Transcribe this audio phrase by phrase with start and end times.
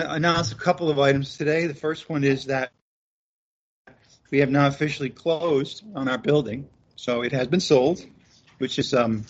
[0.00, 1.66] announce a couple of items today.
[1.66, 2.72] The first one is that
[4.30, 8.04] we have now officially closed on our building, so it has been sold,
[8.58, 9.24] which is, um,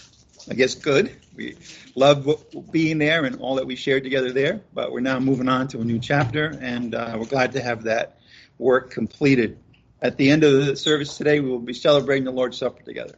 [0.51, 1.15] I guess, good.
[1.35, 1.57] We
[1.95, 5.69] love being there and all that we shared together there, but we're now moving on
[5.69, 8.19] to a new chapter, and uh, we're glad to have that
[8.59, 9.59] work completed.
[10.03, 13.17] At the end of the service today, we will be celebrating the Lord's Supper together.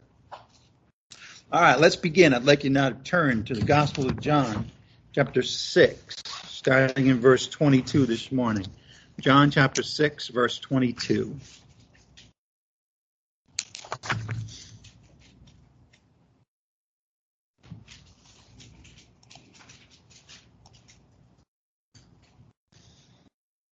[1.51, 2.33] All right, let's begin.
[2.33, 4.71] I'd like you now to turn to the Gospel of John,
[5.13, 6.23] chapter 6,
[6.63, 8.65] starting in verse 22 this morning.
[9.19, 11.37] John chapter 6, verse 22.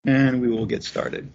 [0.04, 1.32] And we will get started.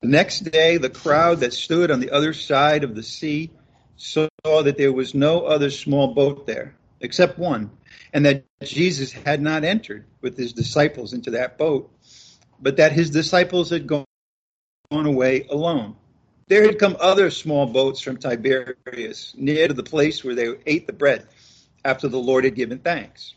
[0.00, 3.50] The next day, the crowd that stood on the other side of the sea
[4.02, 7.70] saw that there was no other small boat there except one,
[8.12, 11.90] and that Jesus had not entered with his disciples into that boat,
[12.60, 14.06] but that his disciples had gone
[14.90, 15.96] away alone.
[16.48, 20.86] There had come other small boats from Tiberias near to the place where they ate
[20.86, 21.26] the bread
[21.84, 23.34] after the Lord had given thanks.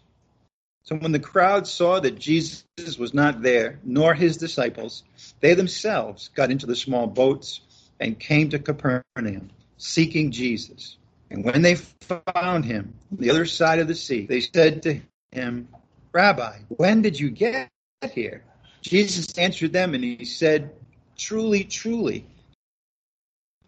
[0.83, 2.65] So when the crowd saw that Jesus
[2.99, 5.03] was not there, nor his disciples,
[5.39, 7.61] they themselves got into the small boats
[7.99, 10.97] and came to Capernaum, seeking Jesus.
[11.29, 14.99] And when they found him on the other side of the sea, they said to
[15.31, 15.67] him,
[16.11, 17.69] Rabbi, when did you get
[18.13, 18.43] here?
[18.81, 20.71] Jesus answered them and he said,
[21.17, 22.25] Truly, truly,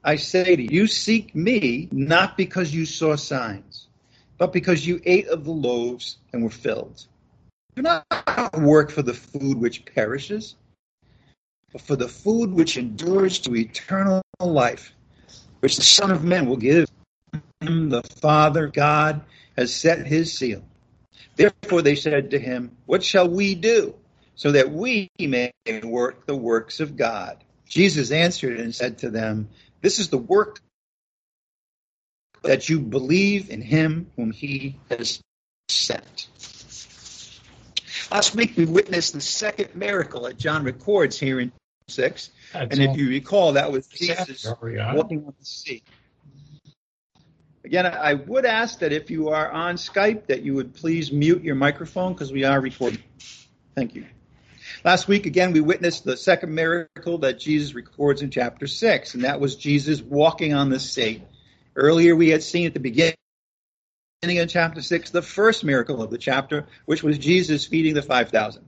[0.03, 3.87] I say to you, you seek me not because you saw signs
[4.37, 7.05] but because you ate of the loaves and were filled.
[7.75, 8.05] Do not
[8.57, 10.55] work for the food which perishes,
[11.71, 14.93] but for the food which endures to eternal life,
[15.59, 16.89] which the Son of Man will give
[17.61, 17.89] him.
[17.89, 19.21] The Father God
[19.57, 20.63] has set his seal.
[21.35, 23.95] Therefore they said to him, What shall we do
[24.35, 25.51] so that we may
[25.83, 27.43] work the works of God?
[27.67, 29.49] Jesus answered and said to them,
[29.81, 30.61] This is the work
[32.43, 35.21] that you believe in him whom he has
[35.69, 36.27] sent.
[38.09, 41.51] Last week we witnessed the second miracle that John records here in
[41.89, 42.31] 6.
[42.53, 45.83] That's and if you recall, that was Jesus walking on the sea.
[47.63, 51.43] Again, I would ask that if you are on Skype, that you would please mute
[51.43, 53.03] your microphone because we are recording.
[53.75, 54.05] Thank you.
[54.83, 59.23] Last week, again, we witnessed the second miracle that Jesus records in chapter 6, and
[59.23, 61.23] that was Jesus walking on the sea.
[61.75, 63.15] Earlier, we had seen at the beginning
[64.23, 68.65] of chapter 6 the first miracle of the chapter, which was Jesus feeding the 5,000.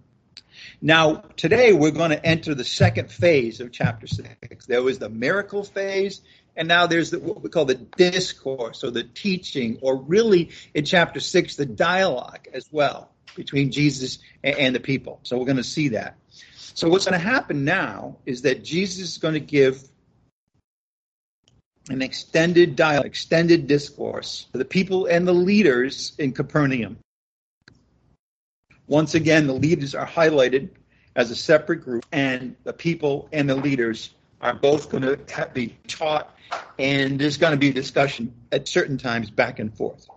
[0.82, 4.66] Now, today we're going to enter the second phase of chapter 6.
[4.66, 6.22] There was the miracle phase,
[6.56, 10.86] and now there's the, what we call the discourse or the teaching, or really in
[10.86, 15.20] chapter 6, the dialogue as well between Jesus and the people.
[15.24, 16.16] So we're going to see that.
[16.56, 19.84] So what's going to happen now is that Jesus is going to give
[21.90, 27.00] an extended dialogue, extended discourse to the people and the leaders in Capernaum.
[28.90, 30.68] Once again, the leaders are highlighted
[31.16, 34.10] as a separate group, and the people and the leaders
[34.42, 36.36] are both going to be taught,
[36.80, 40.08] and there's going to be discussion at certain times back and forth.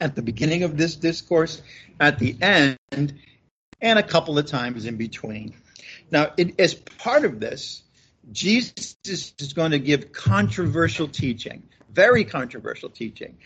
[0.00, 1.60] At the beginning of this discourse,
[1.98, 5.52] at the end, and a couple of times in between.
[6.12, 7.82] Now, it, as part of this,
[8.30, 13.38] Jesus is going to give controversial teaching, very controversial teaching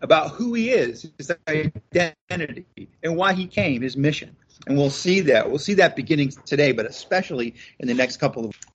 [0.00, 4.36] about who he is, his identity, and why he came, his mission.
[4.66, 5.48] And we'll see that.
[5.48, 8.66] We'll see that beginning today, but especially in the next couple of weeks.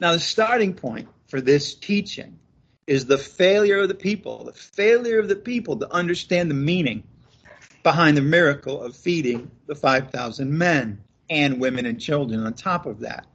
[0.00, 2.38] Now, the starting point for this teaching
[2.86, 7.02] is the failure of the people, the failure of the people to understand the meaning
[7.82, 13.00] behind the miracle of feeding the 5,000 men and women and children on top of
[13.00, 13.26] that.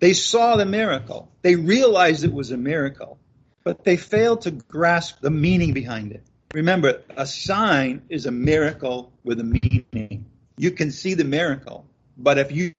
[0.00, 1.30] They saw the miracle.
[1.42, 3.18] They realized it was a miracle,
[3.64, 6.22] but they failed to grasp the meaning behind it.
[6.54, 10.26] Remember, a sign is a miracle with a meaning.
[10.56, 11.86] You can see the miracle,
[12.16, 12.72] but if you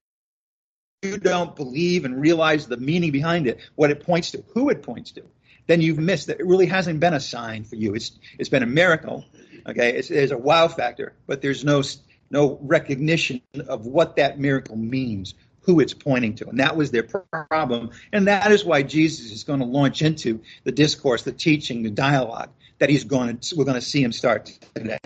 [1.02, 4.84] you don't believe and realize the meaning behind it, what it points to, who it
[4.84, 5.24] points to,
[5.68, 7.94] then you've missed that it really hasn't been a sign for you.
[7.94, 9.24] It's it's been a miracle.
[9.68, 11.84] Okay, it's, there's a wow factor, but there's no
[12.32, 16.50] no recognition of what that miracle means, who it's pointing to.
[16.50, 17.92] And that was their problem.
[18.12, 21.92] And that is why Jesus is going to launch into the discourse, the teaching, the
[21.92, 22.50] dialogue
[22.80, 24.98] that he's going to, we're going to see him start today.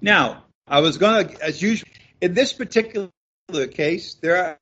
[0.00, 1.88] Now, I was going to, as usual,
[2.20, 3.10] in this particular
[3.70, 4.58] case, there are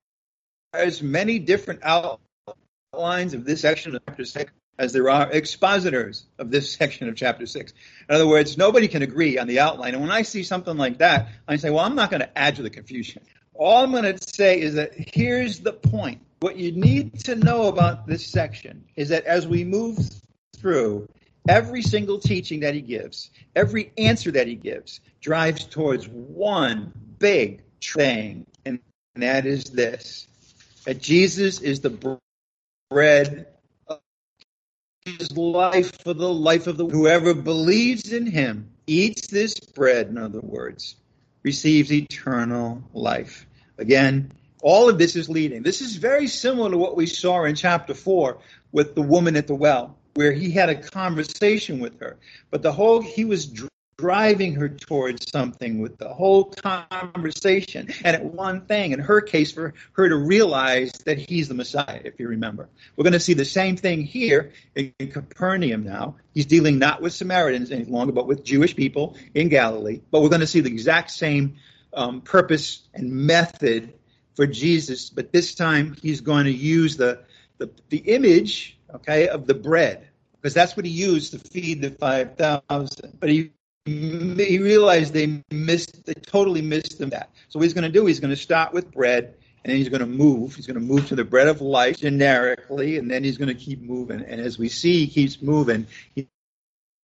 [0.72, 6.50] as many different outlines of this section of chapter 6 as there are expositors of
[6.50, 7.72] this section of chapter 6.
[8.08, 9.94] In other words, nobody can agree on the outline.
[9.94, 12.56] And when I see something like that, I say, well, I'm not going to add
[12.56, 13.22] to the confusion.
[13.54, 16.22] All I'm going to say is that here's the point.
[16.40, 19.98] What you need to know about this section is that as we move
[20.62, 21.08] through,
[21.48, 27.62] every single teaching that he gives, every answer that he gives, drives towards one big
[27.82, 28.78] thing, and
[29.16, 30.26] that is this
[30.86, 32.18] that Jesus is the
[32.90, 33.46] bread
[33.86, 34.00] of
[35.04, 40.18] his life for the life of the whoever believes in him eats this bread in
[40.18, 40.96] other words
[41.44, 43.46] receives eternal life.
[43.78, 45.62] Again all of this is leading.
[45.62, 48.38] This is very similar to what we saw in chapter 4
[48.70, 52.18] with the woman at the well where he had a conversation with her.
[52.50, 53.52] But the whole he was
[54.02, 58.90] driving her towards something with the whole conversation and at one thing.
[58.90, 62.68] In her case for her to realize that he's the messiah if you remember.
[62.96, 66.16] We're going to see the same thing here in, in capernaum now.
[66.34, 70.00] He's dealing not with samaritans any longer but with jewish people in galilee.
[70.10, 71.56] But we're going to see the exact same
[71.94, 73.94] um, purpose and method
[74.34, 75.10] for jesus.
[75.10, 77.20] But this time he's going to use the
[77.58, 80.08] the, the image okay of the bread
[80.40, 83.52] because that's what he used to feed the 5000 but he
[83.84, 87.30] he realized they missed, they totally missed him that.
[87.48, 89.34] So what he's going to do, he's going to start with bread,
[89.64, 90.54] and then he's going to move.
[90.54, 93.54] He's going to move to the bread of life generically, and then he's going to
[93.54, 94.22] keep moving.
[94.22, 95.86] And as we see, he keeps moving.
[96.14, 96.28] He,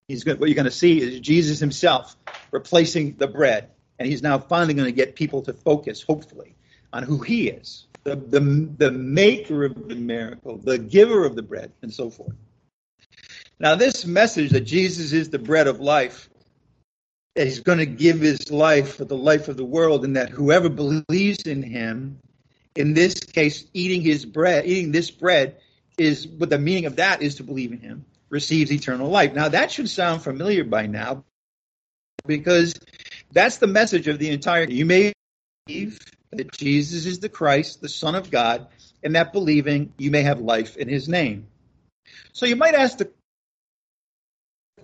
[0.07, 2.17] he's going, what you're going to see is Jesus himself
[2.53, 6.55] replacing the bread, and he's now finally going to get people to focus, hopefully,
[6.93, 8.41] on who he is, the the,
[8.77, 12.35] the maker of the miracle, the giver of the bread, and so forth.
[13.61, 16.29] Now, this message that Jesus is the bread of life
[17.35, 20.31] that he's going to give his life for the life of the world, and that
[20.31, 22.19] whoever believes in him,
[22.75, 25.57] in this case, eating his bread, eating this bread,
[25.97, 29.35] is what the meaning of that is to believe in him, receives eternal life.
[29.35, 31.25] Now that should sound familiar by now,
[32.27, 32.75] because
[33.33, 34.65] that's the message of the entire.
[34.65, 35.13] You may
[35.67, 36.01] believe
[36.33, 38.67] that Jesus is the Christ, the Son of God,
[39.03, 41.47] and that believing you may have life in his name.
[42.33, 43.11] So you might ask the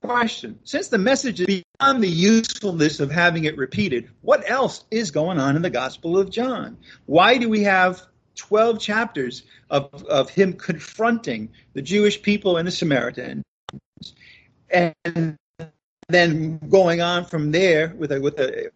[0.02, 0.58] question.
[0.64, 5.38] Since the message is beyond the usefulness of having it repeated, what else is going
[5.38, 6.79] on in the Gospel of John?
[7.06, 8.02] Why do we have
[8.37, 13.44] 12 chapters of, of him confronting the Jewish people and the Samaritans?
[14.70, 15.38] And
[16.08, 18.70] then going on from there with a, with a,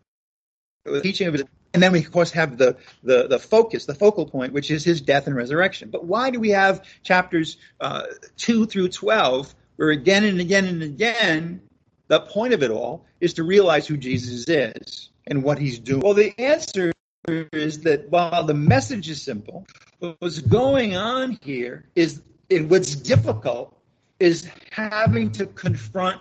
[0.85, 1.45] with a teaching of his
[1.79, 4.83] and then we of course have the, the the focus, the focal point, which is
[4.83, 5.91] his death and resurrection.
[5.91, 8.03] But why do we have chapters uh,
[8.37, 11.61] two through twelve where again and again and again,
[12.09, 16.01] the point of it all is to realize who Jesus is and what he's doing.
[16.01, 16.91] Well, the answer
[17.29, 19.69] is that while the message is simple,
[20.01, 23.79] what's going on here is, and what's difficult
[24.19, 26.21] is having to confront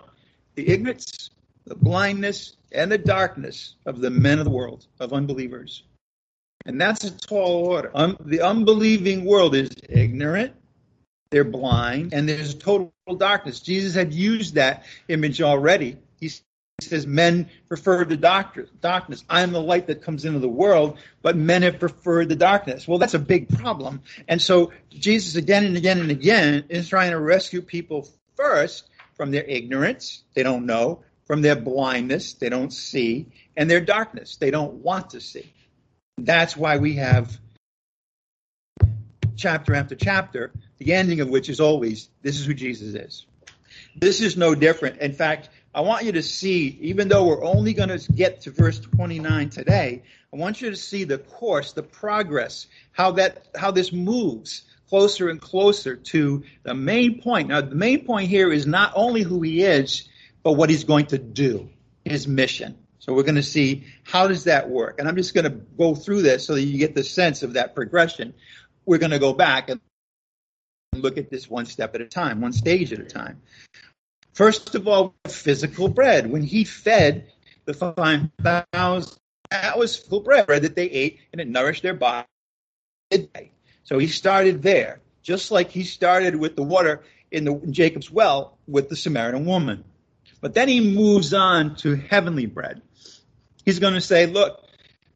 [0.54, 1.30] the ignorance,
[1.68, 5.82] the blindness, and the darkness of the men of the world, of unbelievers.
[6.66, 7.90] And that's a tall order.
[7.94, 10.54] Um, the unbelieving world is ignorant,
[11.30, 13.60] they're blind, and there's total darkness.
[13.60, 15.96] Jesus had used that image already.
[16.20, 16.30] He
[16.80, 19.24] says, Men prefer the darkness.
[19.28, 22.86] I am the light that comes into the world, but men have preferred the darkness.
[22.86, 24.02] Well, that's a big problem.
[24.26, 29.32] And so Jesus, again and again and again, is trying to rescue people first from
[29.32, 34.50] their ignorance, they don't know, from their blindness, they don't see, and their darkness, they
[34.50, 35.52] don't want to see.
[36.16, 37.38] That's why we have
[39.36, 43.26] chapter after chapter the ending of which is always, this is who Jesus is.
[43.94, 45.00] This is no different.
[45.00, 48.50] In fact, I want you to see, even though we're only going to get to
[48.50, 53.70] verse 29 today, I want you to see the course, the progress, how that, how
[53.70, 57.48] this moves closer and closer to the main point.
[57.48, 60.08] Now, the main point here is not only who he is,
[60.42, 61.68] but what he's going to do,
[62.04, 62.76] his mission.
[62.98, 64.98] So we're going to see how does that work.
[64.98, 67.54] And I'm just going to go through this so that you get the sense of
[67.54, 68.34] that progression.
[68.84, 69.80] We're going to go back and
[70.94, 73.40] look at this one step at a time, one stage at a time.
[74.32, 76.30] First of all, physical bread.
[76.30, 77.32] When he fed
[77.64, 78.30] the 5,000,
[79.50, 82.26] that was physical bread that they ate and it nourished their body.
[83.84, 88.10] So he started there, just like he started with the water in, the, in Jacob's
[88.10, 89.84] well with the Samaritan woman.
[90.40, 92.82] But then he moves on to heavenly bread.
[93.64, 94.64] He's going to say, look,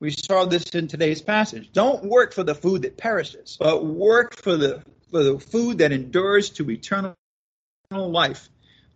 [0.00, 1.70] we saw this in today's passage.
[1.72, 5.92] Don't work for the food that perishes, but work for the for the food that
[5.92, 7.14] endures to eternal
[7.90, 8.48] life,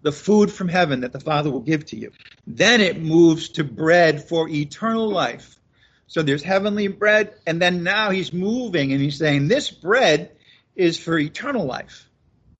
[0.02, 2.10] the food from heaven that the Father will give to you.
[2.46, 5.60] Then it moves to bread for eternal life.
[6.08, 10.32] So there's heavenly bread, and then now he's moving and he's saying, This bread
[10.74, 12.08] is for eternal life.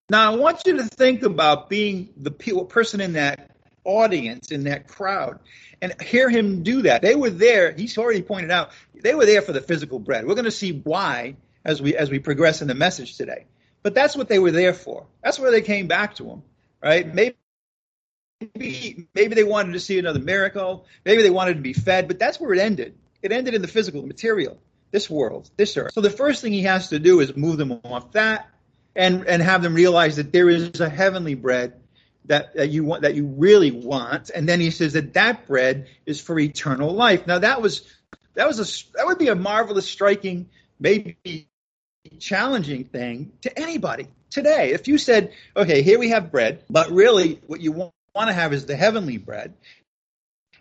[0.09, 3.56] Now, I want you to think about being the person in that
[3.87, 5.39] audience, in that crowd,
[5.81, 7.03] and hear him do that.
[7.03, 7.73] They were there.
[7.73, 10.27] He's already pointed out they were there for the physical bread.
[10.27, 13.47] We're going to see why as we as we progress in the message today.
[13.83, 15.07] But that's what they were there for.
[15.23, 16.43] That's where they came back to him,
[16.83, 17.07] right?
[17.07, 17.37] Maybe
[18.55, 20.87] maybe they wanted to see another miracle.
[21.05, 22.97] Maybe they wanted to be fed, but that's where it ended.
[23.23, 24.59] It ended in the physical, the material,
[24.91, 25.93] this world, this earth.
[25.93, 28.49] So the first thing he has to do is move them off that
[28.95, 31.75] and and have them realize that there is a heavenly bread
[32.27, 35.89] that, that you want that you really want and then he says that that bread
[36.07, 37.83] is for eternal life now that was
[38.35, 41.17] that was a that would be a marvelous striking maybe
[42.19, 47.41] challenging thing to anybody today if you said okay here we have bread but really
[47.47, 49.55] what you want to have is the heavenly bread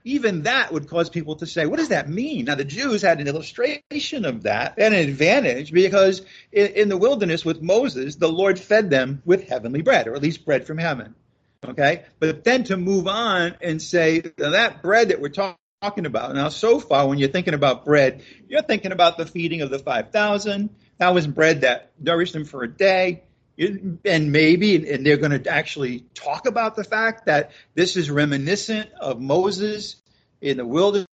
[0.05, 2.45] even that would cause people to say, what does that mean?
[2.45, 6.97] Now, the Jews had an illustration of that and an advantage because in, in, the
[6.97, 10.77] wilderness with Moses, the Lord fed them with heavenly bread, or at least bread from
[10.77, 11.15] heaven.
[11.63, 12.03] Okay?
[12.19, 16.33] But then to move on and say that bread that we're talking talking about.
[16.33, 19.79] Now, so far, when you're thinking about bread, you're thinking about the feeding of the
[19.79, 20.69] 5,000.
[20.97, 23.23] That was bread that nourished them for a day.
[23.57, 28.89] And maybe, and they're going to actually talk about the fact that this is reminiscent
[28.99, 29.97] of Moses
[30.41, 31.07] in the wilderness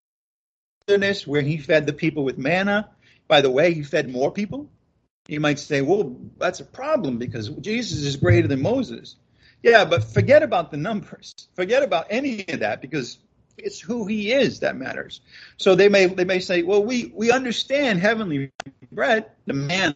[1.26, 2.90] where he fed the people with manna.
[3.28, 4.70] By the way, he fed more people.
[5.28, 9.16] You might say, well, that's a problem because Jesus is greater than Moses.
[9.64, 11.34] Yeah, but forget about the numbers.
[11.56, 13.20] Forget about any of that because
[13.58, 15.22] it's who he is that matters.
[15.58, 18.52] So they may they may say, well, we we understand heavenly
[18.92, 19.96] bread, the manna,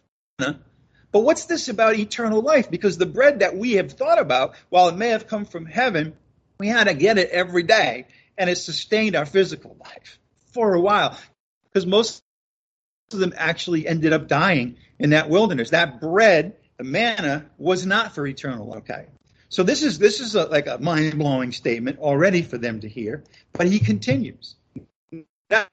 [1.12, 2.70] but what's this about eternal life?
[2.70, 6.16] Because the bread that we have thought about, while it may have come from heaven,
[6.58, 8.06] we had to get it every day,
[8.38, 10.18] and it sustained our physical life
[10.52, 11.18] for a while.
[11.64, 12.22] Because most
[13.12, 15.70] of them actually ended up dying in that wilderness.
[15.70, 18.74] That bread, the manna, was not for eternal.
[18.78, 19.06] Okay.
[19.56, 22.88] So this is this is a, like a mind blowing statement already for them to
[22.90, 23.24] hear.
[23.54, 24.56] But he continues.
[25.48, 25.66] Now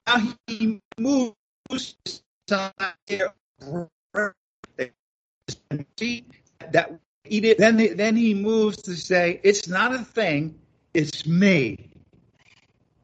[0.47, 1.97] he moves
[2.47, 2.73] that
[7.27, 7.57] eat it.
[7.57, 10.57] Then then he moves to say, "It's not a thing.
[10.93, 11.89] It's me.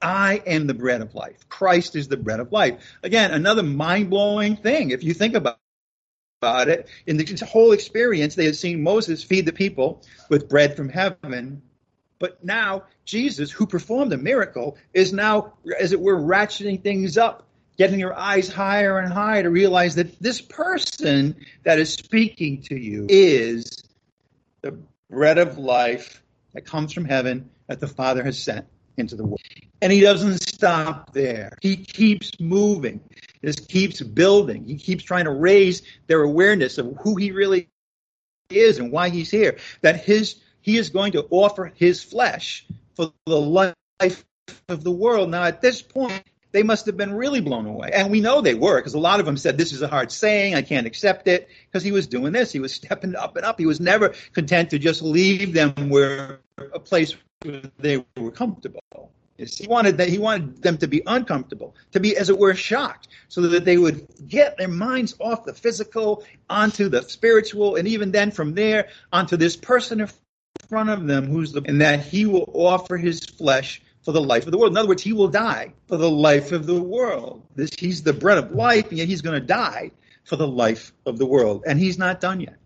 [0.02, 1.50] I am the bread of life.
[1.50, 5.60] Christ is the bread of life." Again, another mind blowing thing if you think about
[6.42, 6.88] about it.
[7.06, 11.62] In the whole experience, they had seen Moses feed the people with bread from heaven.
[12.18, 17.48] But now, Jesus, who performed the miracle, is now, as it were, ratcheting things up,
[17.78, 22.76] getting your eyes higher and higher to realize that this person that is speaking to
[22.76, 23.84] you is
[24.62, 24.78] the
[25.10, 28.66] bread of life that comes from heaven that the Father has sent
[28.98, 29.42] into the world.
[29.82, 31.58] And he doesn't stop there.
[31.62, 33.02] He keeps moving.
[33.42, 34.66] This keeps building.
[34.66, 37.70] He keeps trying to raise their awareness of who he really
[38.50, 39.58] is and why he's here.
[39.82, 42.66] That his he is going to offer his flesh
[42.96, 44.26] for the life
[44.68, 45.30] of the world.
[45.30, 47.92] Now, at this point, they must have been really blown away.
[47.94, 50.12] And we know they were because a lot of them said, This is a hard
[50.12, 50.56] saying.
[50.56, 51.48] I can't accept it.
[51.68, 52.52] Because he was doing this.
[52.52, 53.60] He was stepping up and up.
[53.60, 56.40] He was never content to just leave them where
[56.74, 59.12] a place where they were comfortable.
[59.40, 63.08] He wanted that he wanted them to be uncomfortable, to be, as it were, shocked,
[63.30, 68.12] so that they would get their minds off the physical onto the spiritual, and even
[68.12, 70.10] then from there onto this person in
[70.68, 74.46] front of them who's the and that he will offer his flesh for the life
[74.46, 74.74] of the world.
[74.74, 77.44] In other words, he will die for the life of the world.
[77.56, 79.92] This he's the bread of life, and yet he's going to die
[80.24, 81.64] for the life of the world.
[81.66, 82.58] And he's not done yet.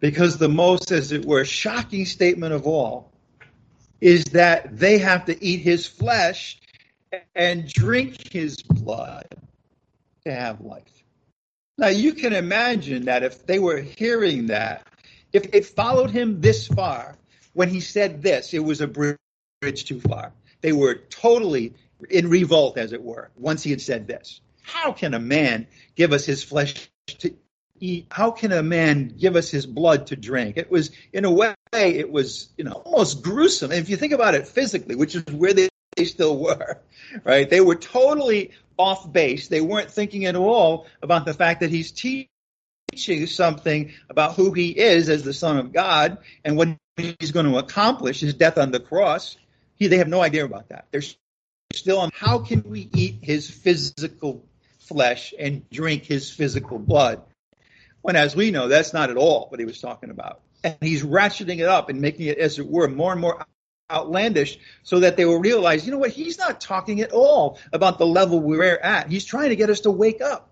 [0.00, 3.11] Because the most, as it were, shocking statement of all
[4.02, 6.58] is that they have to eat his flesh
[7.36, 9.28] and drink his blood
[10.24, 11.04] to have life.
[11.78, 14.84] Now, you can imagine that if they were hearing that,
[15.32, 17.16] if it followed him this far,
[17.52, 19.18] when he said this, it was a bridge
[19.62, 20.32] too far.
[20.62, 21.74] They were totally
[22.10, 24.40] in revolt, as it were, once he had said this.
[24.62, 27.36] How can a man give us his flesh to
[27.82, 28.06] eat?
[28.10, 30.56] How can a man give us his blood to drink?
[30.56, 33.72] It was, in a way, it was, you know, almost gruesome.
[33.72, 36.80] If you think about it physically, which is where they, they still were,
[37.24, 37.48] right?
[37.48, 39.48] They were totally off base.
[39.48, 42.28] They weren't thinking at all about the fact that he's teaching
[43.26, 47.58] something about who he is as the Son of God and what he's going to
[47.58, 49.36] accomplish, his death on the cross.
[49.76, 50.86] He, they have no idea about that.
[50.90, 51.02] They're
[51.72, 54.44] still on how can we eat his physical
[54.78, 57.22] flesh and drink his physical blood?
[58.02, 61.02] When, as we know, that's not at all what he was talking about and he's
[61.02, 63.44] ratcheting it up and making it, as it were, more and more
[63.90, 67.98] outlandish so that they will realize, you know what, he's not talking at all about
[67.98, 69.08] the level we're at.
[69.08, 70.48] He's trying to get us to wake up.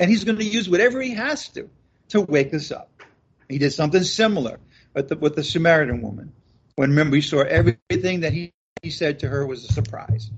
[0.00, 1.68] And he's going to use whatever he has to
[2.10, 2.90] to wake us up.
[3.48, 4.60] He did something similar
[4.94, 6.32] with the, with the Samaritan woman.
[6.76, 8.52] When remember, we saw everything that he,
[8.82, 10.30] he said to her was a surprise.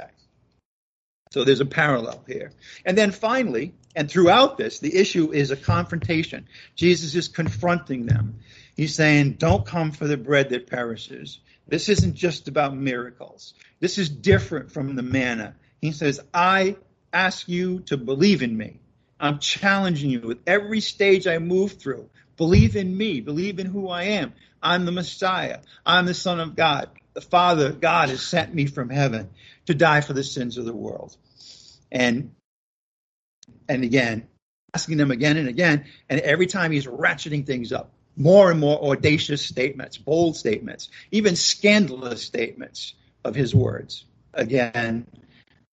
[0.00, 0.10] Okay.
[1.30, 2.52] So there's a parallel here.
[2.86, 6.48] And then finally, and throughout this, the issue is a confrontation.
[6.74, 8.40] Jesus is confronting them.
[8.76, 11.38] He's saying, Don't come for the bread that perishes.
[11.68, 13.54] This isn't just about miracles.
[13.80, 15.54] This is different from the manna.
[15.80, 16.76] He says, I
[17.12, 18.80] ask you to believe in me.
[19.20, 22.10] I'm challenging you with every stage I move through.
[22.36, 23.20] Believe in me.
[23.20, 24.34] Believe in who I am.
[24.62, 25.60] I'm the Messiah.
[25.86, 26.90] I'm the Son of God.
[27.14, 29.30] The Father, God, has sent me from heaven
[29.66, 31.16] to die for the sins of the world.
[31.92, 32.34] And
[33.68, 34.26] and again,
[34.74, 37.90] asking them again and again, and every time he's ratcheting things up.
[38.16, 44.04] More and more audacious statements, bold statements, even scandalous statements of his words.
[44.32, 45.06] Again,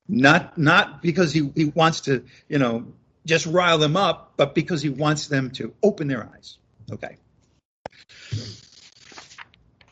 [0.07, 2.87] not not because he, he wants to, you know,
[3.25, 6.57] just rile them up, but because he wants them to open their eyes.
[6.91, 7.17] Okay.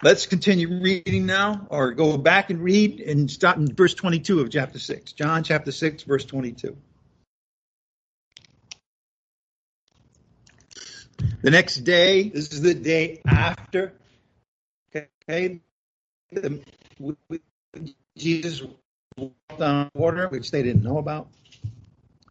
[0.02, 4.50] Let's continue reading now, or go back and read and start in verse 22 of
[4.50, 5.12] chapter 6.
[5.12, 6.78] John chapter 6, verse 22.
[11.42, 13.94] The next day, this is the day after,
[14.94, 15.62] okay,
[18.18, 18.64] Jesus
[19.18, 21.30] walked on water, which they didn't know about.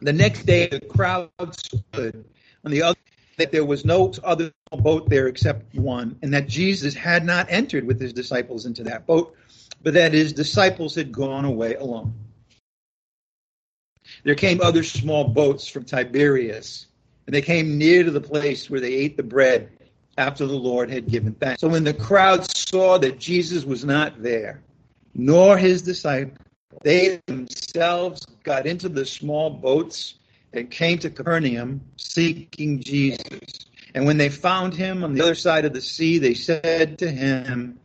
[0.02, 2.24] The next day, the crowd stood
[2.64, 2.98] on the other
[3.38, 7.86] that there was no other boat there except one, and that Jesus had not entered
[7.86, 9.34] with his disciples into that boat,
[9.82, 12.12] but that his disciples had gone away alone.
[14.24, 16.86] There came other small boats from Tiberias,
[17.28, 19.68] and they came near to the place where they ate the bread
[20.16, 21.60] after the Lord had given thanks.
[21.60, 24.62] So when the crowd saw that Jesus was not there,
[25.14, 26.38] nor his disciples,
[26.82, 30.14] they themselves got into the small boats
[30.54, 33.66] and came to Capernaum seeking Jesus.
[33.94, 37.10] And when they found him on the other side of the sea, they said to
[37.10, 37.78] him,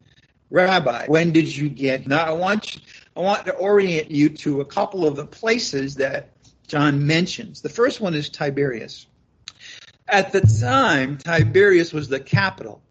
[0.52, 2.08] Rabbi, when did you get?
[2.08, 2.82] Now I want you,
[3.18, 6.30] I want to orient you to a couple of the places that
[6.66, 7.60] John mentions.
[7.60, 9.08] The first one is Tiberias.
[10.08, 12.82] At the time, Tiberias was the capital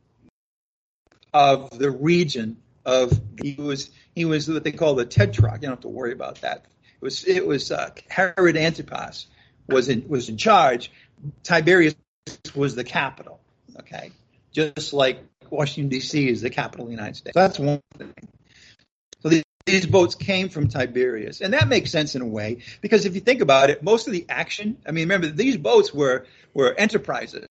[1.32, 5.62] of the region of he was he was what they call the tetrarch.
[5.62, 6.66] You don't have to worry about that.
[6.94, 9.26] It was it was uh, Herod Antipas
[9.68, 10.90] was in was in charge.
[11.42, 11.94] Tiberias
[12.54, 13.40] was the capital.
[13.78, 14.10] Okay,
[14.52, 16.28] just like Washington D.C.
[16.28, 17.34] is the capital of the United States.
[17.34, 18.14] So that's one thing.
[19.66, 23.20] These, boats came from Tiberias, and that makes sense in a way because if you
[23.20, 24.76] think about it, most of the action.
[24.86, 27.46] I mean, remember these boats were were enterprises.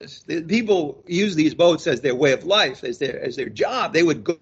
[0.00, 3.92] The people use these boats as their way of life, as their as their job.
[3.92, 4.38] They would go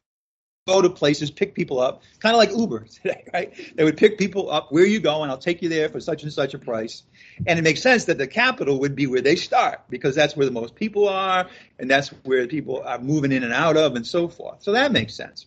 [0.66, 3.76] go to places, pick people up, kind of like Uber today, right?
[3.76, 4.72] They would pick people up.
[4.72, 5.30] Where you going?
[5.30, 7.04] I'll take you there for such and such a price.
[7.46, 10.46] And it makes sense that the capital would be where they start because that's where
[10.46, 14.06] the most people are and that's where people are moving in and out of and
[14.06, 14.62] so forth.
[14.62, 15.46] So that makes sense.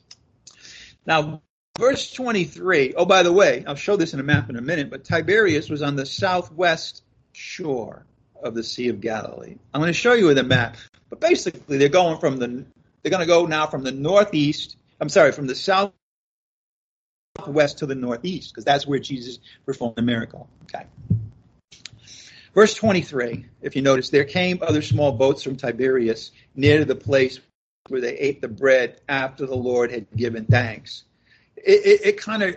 [1.06, 1.42] Now,
[1.78, 2.94] verse 23.
[2.96, 5.70] Oh, by the way, I'll show this in a map in a minute, but Tiberias
[5.70, 7.04] was on the southwest
[7.34, 8.06] shore
[8.42, 9.56] of the Sea of Galilee.
[9.74, 10.78] I'm going to show you with a map,
[11.10, 12.66] but basically they're going from the
[13.02, 15.94] they're going to go now from the northeast I'm sorry, from the southwest
[17.80, 20.50] to the northeast, because that's where Jesus performed the miracle.
[20.64, 20.86] Okay.
[22.54, 26.96] Verse 23, if you notice, there came other small boats from Tiberias near to the
[26.96, 27.40] place
[27.88, 31.04] where they ate the bread after the Lord had given thanks.
[31.66, 32.56] It, it, it kind of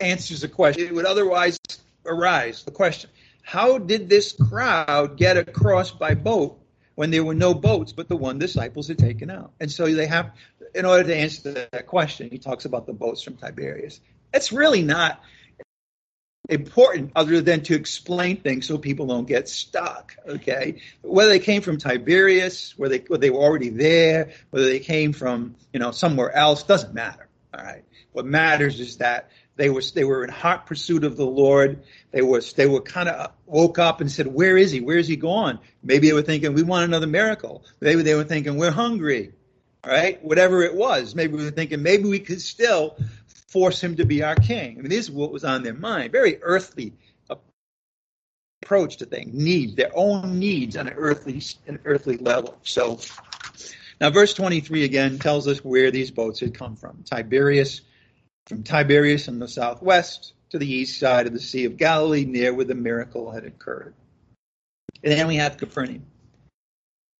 [0.00, 0.86] answers the question.
[0.86, 1.58] It would otherwise
[2.04, 3.08] arise the question
[3.42, 6.58] how did this crowd get across by boat
[6.94, 9.52] when there were no boats but the one disciples had taken out?
[9.60, 10.32] And so they have
[10.74, 14.00] in order to answer that question, he talks about the boats from Tiberias.
[14.32, 15.20] It's really not
[16.48, 20.16] important other than to explain things so people don't get stuck.
[20.26, 24.80] Okay, whether they came from Tiberias, whether they, whether they were already there, whether they
[24.80, 27.28] came from you know somewhere else, doesn't matter.
[27.56, 31.26] All right, what matters is that they were they were in hot pursuit of the
[31.26, 31.82] Lord.
[32.10, 34.80] They was they were kind of uh, woke up and said, "Where is he?
[34.80, 38.24] Where is he gone?" Maybe they were thinking, "We want another miracle." Maybe they were
[38.24, 39.32] thinking, "We're hungry."
[39.86, 40.22] right?
[40.24, 41.14] Whatever it was.
[41.14, 42.96] Maybe we were thinking maybe we could still
[43.48, 44.78] force him to be our king.
[44.78, 46.12] I mean, this is what was on their mind.
[46.12, 46.94] Very earthly
[48.62, 52.56] approach to things, needs, their own needs on an earthly, an earthly level.
[52.62, 53.00] So
[54.00, 57.02] now verse 23 again tells us where these boats had come from.
[57.04, 57.80] Tiberias,
[58.46, 62.52] from Tiberias in the southwest to the east side of the Sea of Galilee, near
[62.52, 63.94] where the miracle had occurred.
[65.02, 66.04] And then we have Capernaum.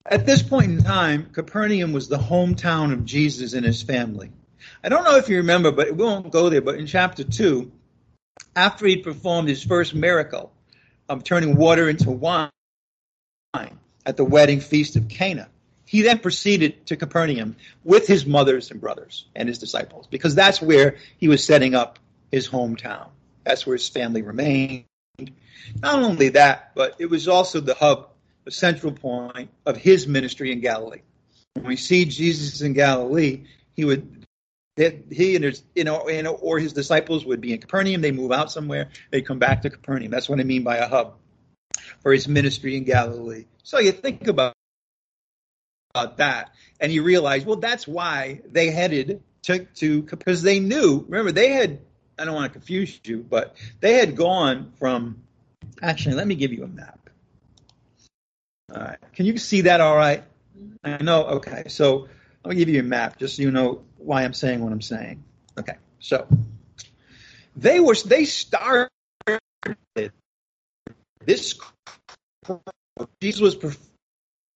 [0.05, 4.33] At this point in time, Capernaum was the hometown of Jesus and his family.
[4.83, 7.71] I don't know if you remember, but we won't go there, but in chapter 2,
[8.55, 10.53] after he performed his first miracle
[11.09, 12.51] of turning water into wine
[13.55, 15.49] at the wedding feast of Cana,
[15.93, 20.63] He then proceeded to Capernaum with his mothers and brothers and his disciples because that's
[20.63, 21.99] where he was setting up
[22.31, 23.09] his hometown.
[23.45, 24.87] That's where his family remained.
[25.83, 28.09] Not only that, but it was also the hub,
[28.45, 31.03] the central point of his ministry in Galilee.
[31.53, 33.45] When we see Jesus in Galilee,
[33.77, 34.25] he would
[34.79, 35.99] he and his you know,
[36.41, 38.01] or his disciples would be in Capernaum.
[38.01, 38.89] They move out somewhere.
[39.11, 40.11] They come back to Capernaum.
[40.11, 41.17] That's what I mean by a hub
[42.01, 43.45] for his ministry in Galilee.
[43.63, 44.52] So you think about
[45.95, 51.05] about that, and you realize, well, that's why they headed to to because they knew.
[51.09, 51.81] Remember, they had.
[52.19, 55.23] I don't want to confuse you, but they had gone from.
[55.81, 57.11] Actually, let me give you a map.
[58.75, 59.81] All right, can you see that?
[59.81, 60.25] All right.
[60.83, 61.25] I know.
[61.25, 62.09] Okay, so
[62.45, 65.23] I'll give you a map just so you know why I'm saying what I'm saying.
[65.59, 66.27] Okay, so
[67.55, 68.89] they were they started
[71.25, 71.55] this.
[73.21, 73.77] Jesus was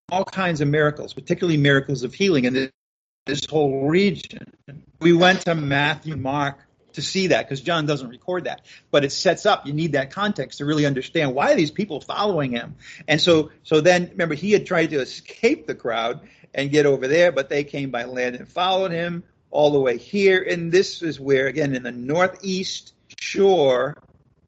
[0.08, 2.70] all kinds of miracles, particularly miracles of healing in
[3.26, 4.52] this, whole region.
[5.00, 6.60] We went to Matthew, Mark
[6.92, 9.66] to see that because John doesn't record that, but it sets up.
[9.66, 12.76] You need that context to really understand why these people following him.
[13.08, 16.20] And so, so then remember he had tried to escape the crowd
[16.54, 19.98] and get over there, but they came by land and followed him all the way
[19.98, 20.40] here.
[20.40, 23.96] And this is where, again, in the northeast shore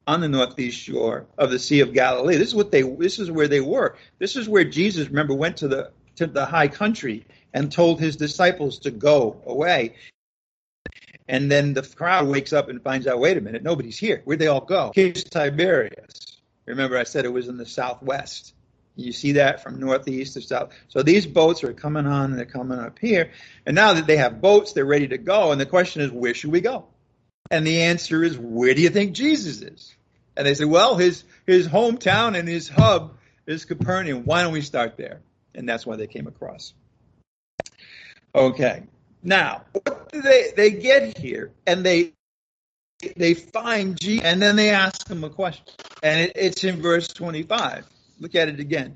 [0.09, 2.35] on the northeast shore of the Sea of Galilee.
[2.35, 3.95] This is what they this is where they were.
[4.17, 8.15] This is where Jesus, remember, went to the to the high country and told his
[8.15, 9.97] disciples to go away.
[11.27, 14.23] And then the crowd wakes up and finds out, wait a minute, nobody's here.
[14.25, 14.91] Where'd they all go?
[14.95, 16.39] Here's Tiberias.
[16.65, 18.55] Remember, I said it was in the southwest.
[18.95, 20.73] You see that from northeast to south.
[20.87, 23.29] So these boats are coming on they're coming up here.
[23.67, 25.51] And now that they have boats, they're ready to go.
[25.51, 26.87] And the question is, where should we go?
[27.51, 29.95] And the answer is, where do you think Jesus is?
[30.39, 34.23] And they said, well, his, his hometown and his hub is Capernaum.
[34.23, 35.19] Why don't we start there?
[35.53, 36.73] And that's why they came across.
[38.33, 38.83] Okay.
[39.21, 42.13] Now, what do they, they get here and they
[43.17, 45.65] they find Jesus and then they ask him a question.
[46.01, 47.85] And it, it's in verse 25.
[48.21, 48.95] Look at it again.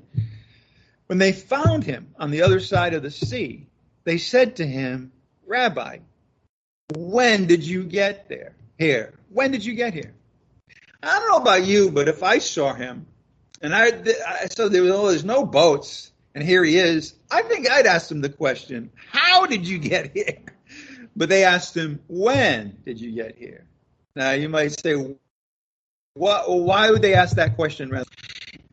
[1.08, 3.66] When they found him on the other side of the sea,
[4.04, 5.12] they said to him,
[5.46, 5.98] Rabbi,
[6.96, 8.56] when did you get there?
[8.78, 9.12] Here.
[9.28, 10.14] When did you get here?
[11.04, 13.06] I don't know about you, but if I saw him
[13.60, 13.86] and I,
[14.26, 17.86] I saw there was oh, there's no boats and here he is, I think I'd
[17.86, 20.38] ask him the question, how did you get here?
[21.16, 23.66] But they asked him, when did you get here?
[24.16, 24.96] Now you might say,
[26.14, 27.92] what, why would they ask that question?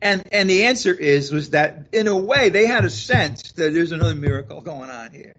[0.00, 3.72] And and the answer is was that in a way they had a sense that
[3.72, 5.34] there's another miracle going on here.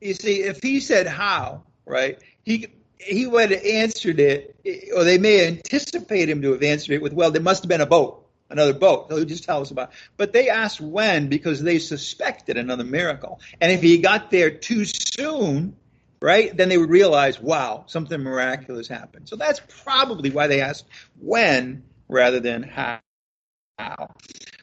[0.00, 2.68] You see, if he said how, right, he
[3.02, 4.56] he would have answered it,
[4.94, 7.80] or they may anticipate him to have answered it with, well, there must have been
[7.80, 9.08] a boat, another boat.
[9.08, 9.94] They'll just tell us about it.
[10.16, 13.40] But they asked when because they suspected another miracle.
[13.60, 15.76] And if he got there too soon,
[16.20, 19.28] right, then they would realize, wow, something miraculous happened.
[19.28, 20.86] So that's probably why they asked
[21.20, 23.00] when rather than how.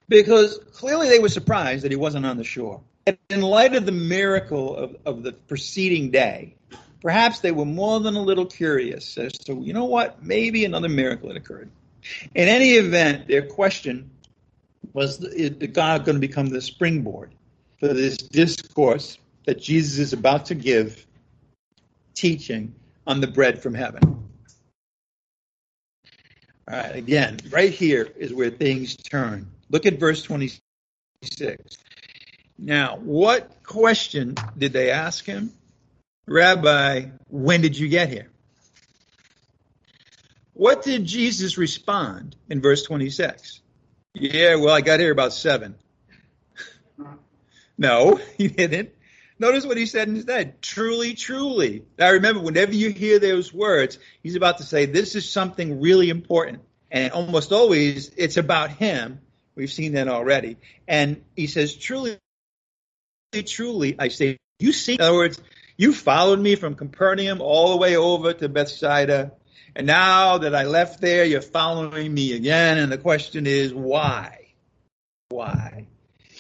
[0.08, 2.82] Because clearly they were surprised that he wasn't on the shore.
[3.06, 6.56] And in light of the miracle of, of the preceding day,
[7.01, 10.89] Perhaps they were more than a little curious as to, you know what, maybe another
[10.89, 11.69] miracle had occurred.
[12.35, 14.09] In any event, their question
[14.93, 17.33] was is God going to become the springboard
[17.79, 21.05] for this discourse that Jesus is about to give,
[22.13, 22.75] teaching
[23.07, 24.01] on the bread from heaven.
[26.69, 29.49] All right, again, right here is where things turn.
[29.69, 31.77] Look at verse 26.
[32.57, 35.53] Now, what question did they ask him?
[36.29, 38.29] Rabbi, when did you get here?
[40.53, 43.61] What did Jesus respond in verse 26?
[44.13, 45.73] Yeah, well, I got here about seven.
[47.77, 48.91] no, he didn't.
[49.39, 50.61] Notice what he said instead.
[50.61, 51.83] Truly, truly.
[51.97, 56.11] Now remember, whenever you hear those words, he's about to say, this is something really
[56.11, 56.61] important.
[56.91, 59.19] And almost always, it's about him.
[59.55, 60.57] We've seen that already.
[60.87, 62.19] And he says, truly,
[63.45, 65.41] truly, I say, you see, in other words,
[65.79, 69.31] you followed me from Capernaum all the way over to Bethsaida.
[69.73, 72.77] And now that I left there, you're following me again.
[72.77, 74.49] And the question is, why?
[75.29, 75.87] Why?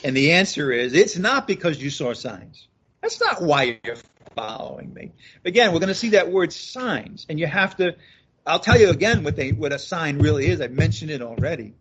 [0.03, 2.67] And the answer is, it's not because you saw signs.
[2.99, 3.95] That's not why you're
[4.35, 5.13] following me.
[5.45, 7.25] Again, we're going to see that word signs.
[7.29, 7.95] And you have to,
[8.45, 10.59] I'll tell you again what, they, what a sign really is.
[10.59, 11.75] I've mentioned it already.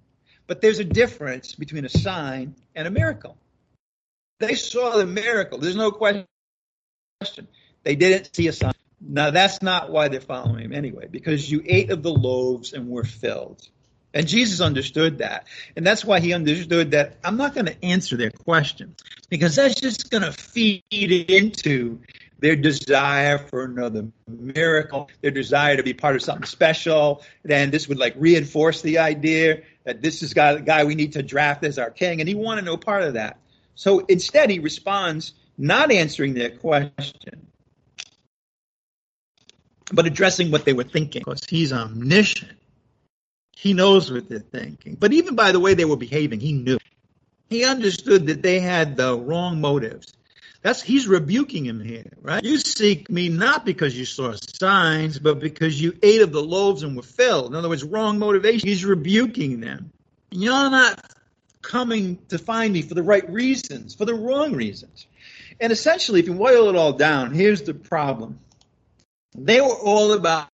[0.47, 3.37] But there's a difference between a sign and a miracle.
[4.39, 5.59] They saw the miracle.
[5.59, 6.25] There's no question
[7.19, 7.49] question.
[7.83, 8.75] They didn't see a sign.
[9.01, 12.89] Now, that's not why they're following him anyway, because you ate of the loaves and
[12.89, 13.69] were filled.
[14.15, 15.47] And Jesus understood that.
[15.77, 18.95] And that's why he understood that I'm not going to answer their question
[19.29, 22.01] because that's just going to feed into
[22.39, 27.23] their desire for another miracle, their desire to be part of something special.
[27.43, 31.23] Then this would like reinforce the idea that this is the guy we need to
[31.23, 32.21] draft as our king.
[32.21, 33.39] And he wanted no part of that.
[33.75, 37.49] So instead, he responds not answering their question,
[39.93, 42.53] but addressing what they were thinking because he's omniscient.
[43.57, 44.95] He knows what they're thinking.
[44.95, 46.79] But even by the way they were behaving, he knew.
[47.51, 50.13] He understood that they had the wrong motives.
[50.63, 52.45] That's he's rebuking him here, right?
[52.45, 56.85] You seek me not because you saw signs, but because you ate of the loaves
[56.85, 57.49] and were filled.
[57.49, 58.69] In other words, wrong motivation.
[58.69, 59.91] He's rebuking them.
[60.31, 61.13] You're not
[61.63, 65.08] coming to find me for the right reasons, for the wrong reasons.
[65.61, 68.39] And essentially, if you boil it all down, here's the problem.
[69.37, 70.49] They were all about,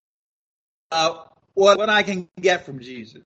[0.90, 3.22] about what, what I can get from Jesus.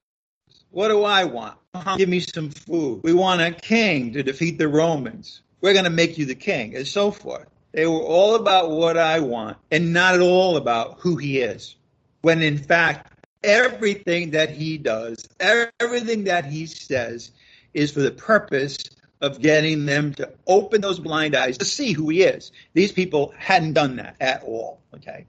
[0.71, 1.57] What do I want?
[1.75, 1.97] Uh-huh.
[1.97, 3.01] Give me some food.
[3.03, 5.43] We want a king to defeat the Romans.
[5.61, 7.47] We're going to make you the king, and so forth.
[7.73, 11.77] They were all about what I want and not at all about who he is.
[12.23, 13.13] When in fact,
[13.43, 17.31] everything that he does, everything that he says
[17.75, 18.79] is for the purpose
[19.21, 22.53] of getting them to open those blind eyes to see who he is.
[22.73, 24.81] These people hadn't done that at all.
[24.95, 25.27] Okay.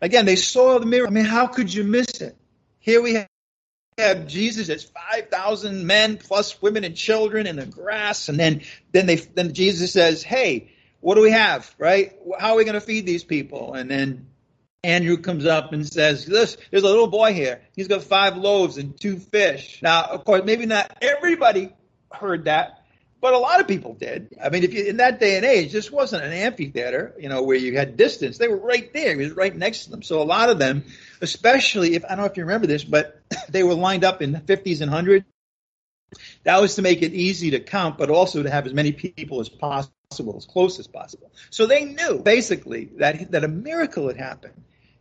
[0.00, 1.12] Again, they saw the miracle.
[1.12, 2.36] I mean, how could you miss it?
[2.78, 3.24] Here we
[3.98, 8.28] have Jesus as 5,000 men plus women and children in the grass.
[8.28, 11.74] And then, then they, then Jesus says, Hey, what do we have?
[11.78, 12.12] Right?
[12.38, 13.74] How are we going to feed these people?
[13.74, 14.26] And then
[14.84, 17.62] Andrew comes up and says, This, there's a little boy here.
[17.74, 19.80] He's got five loaves and two fish.
[19.82, 21.72] Now, of course, maybe not everybody
[22.12, 22.84] heard that,
[23.20, 24.36] but a lot of people did.
[24.42, 27.42] I mean, if you in that day and age, this wasn't an amphitheater, you know,
[27.42, 28.38] where you had distance.
[28.38, 29.16] They were right there.
[29.18, 30.02] He was right next to them.
[30.02, 30.84] So a lot of them,
[31.20, 34.32] especially if I don't know if you remember this, but they were lined up in
[34.32, 35.24] the 50s and 100s.
[36.44, 39.40] That was to make it easy to count, but also to have as many people
[39.40, 41.32] as possible, as close as possible.
[41.50, 44.54] So they knew basically that that a miracle had happened.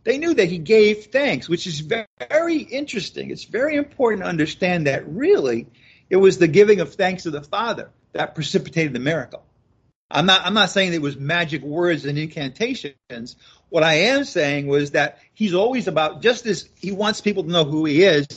[0.03, 3.31] They knew that he gave thanks, which is very interesting.
[3.31, 5.67] It's very important to understand that really
[6.09, 9.43] it was the giving of thanks to the Father that precipitated the miracle.
[10.09, 13.35] I'm not I'm not saying it was magic words and incantations.
[13.69, 17.49] What I am saying was that he's always about just as he wants people to
[17.49, 18.27] know who he is,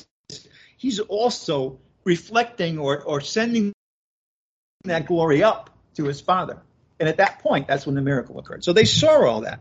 [0.76, 3.72] he's also reflecting or, or sending
[4.84, 6.62] that glory up to his father.
[6.98, 8.64] And at that point, that's when the miracle occurred.
[8.64, 9.60] So they saw all that.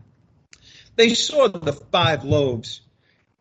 [0.96, 2.80] They saw the five loaves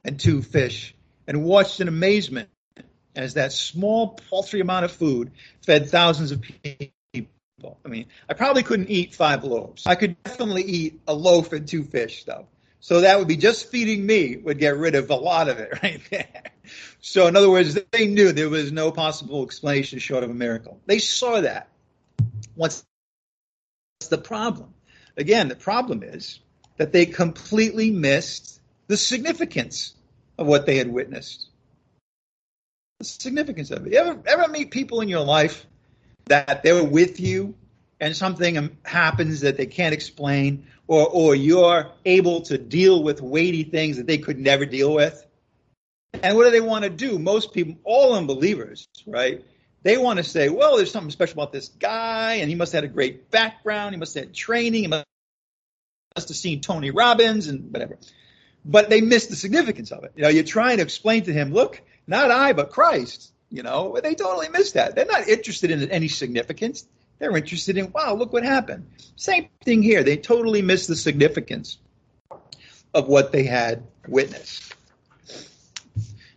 [0.03, 0.93] and two fish
[1.25, 2.49] and watched in amazement
[3.17, 6.91] as that small, paltry amount of food fed thousands of people.
[7.83, 9.85] I mean, I probably couldn't eat five loaves.
[9.87, 12.47] I could definitely eat a loaf and two fish, though.
[12.79, 15.71] So that would be just feeding me would get rid of a lot of it
[15.83, 16.43] right there.
[17.01, 20.79] So in other words, they knew there was no possible explanation short of a miracle.
[20.85, 21.69] They saw that.
[22.53, 22.85] What's
[24.09, 24.73] the problem?
[25.17, 26.39] Again, the problem is
[26.77, 29.95] that they completely missed the significance
[30.37, 31.46] of what they had witnessed
[32.99, 33.93] the significance of it.
[33.93, 35.65] You ever, ever meet people in your life
[36.25, 37.55] that they're with you
[37.99, 43.63] and something happens that they can't explain, or, or you're able to deal with weighty
[43.63, 45.23] things that they could never deal with?
[46.23, 47.19] And what do they want to do?
[47.19, 49.43] Most people, all unbelievers, right?
[49.83, 52.83] They want to say, well, there's something special about this guy, and he must have
[52.83, 55.05] had a great background, he must have had training, he must
[56.15, 57.97] have seen Tony Robbins and whatever.
[58.65, 60.13] But they miss the significance of it.
[60.15, 63.33] You know, you're trying to explain to him, look, not I, but Christ.
[63.49, 64.95] You know, they totally miss that.
[64.95, 66.85] They're not interested in any significance.
[67.19, 68.87] They're interested in, wow, look what happened.
[69.15, 70.03] Same thing here.
[70.03, 71.77] They totally miss the significance
[72.93, 74.75] of what they had witnessed.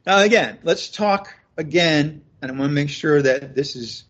[0.07, 4.05] Now, again, let's talk again, and I want to make sure that this is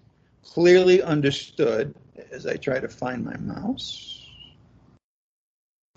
[0.45, 1.95] clearly understood
[2.31, 4.27] as I try to find my mouse.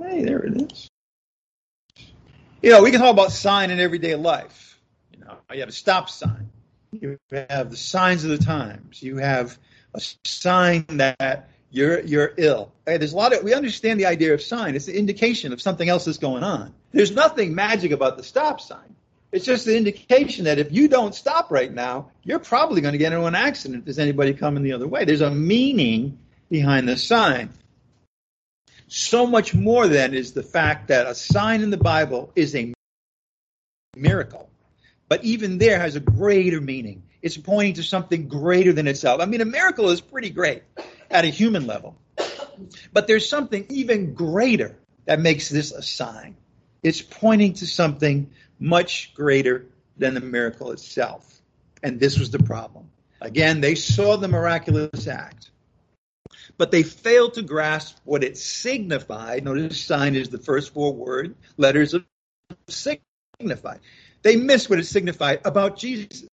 [0.02, 0.90] Hey, there it is.
[2.62, 4.73] You know, we can talk about sign in everyday life
[5.54, 6.50] you have a stop sign.
[6.92, 9.02] You have the signs of the times.
[9.02, 9.58] You have
[9.94, 12.72] a sign that you're you're ill.
[12.88, 14.76] Okay, there's a lot of we understand the idea of sign.
[14.76, 16.74] It's the indication of something else that's going on.
[16.92, 18.96] There's nothing magic about the stop sign.
[19.32, 23.00] It's just the indication that if you don't stop right now, you're probably going to
[23.00, 25.06] get into an accident if there's anybody coming the other way.
[25.06, 26.20] There's a meaning
[26.50, 27.50] behind the sign.
[28.88, 32.76] So much more than is the fact that a sign in the Bible is a
[33.98, 34.52] miracle
[35.14, 37.04] but even there has a greater meaning.
[37.22, 39.22] It's pointing to something greater than itself.
[39.22, 40.64] I mean, a miracle is pretty great
[41.12, 41.96] at a human level,
[42.92, 46.36] but there's something even greater that makes this a sign.
[46.82, 51.40] It's pointing to something much greater than the miracle itself.
[51.84, 52.90] And this was the problem.
[53.22, 55.52] Again, they saw the miraculous act,
[56.58, 59.44] but they failed to grasp what it signified.
[59.44, 62.04] Notice sign is the first four word letters of
[62.68, 63.78] signify.
[64.24, 66.28] They missed what it signified about Jesus.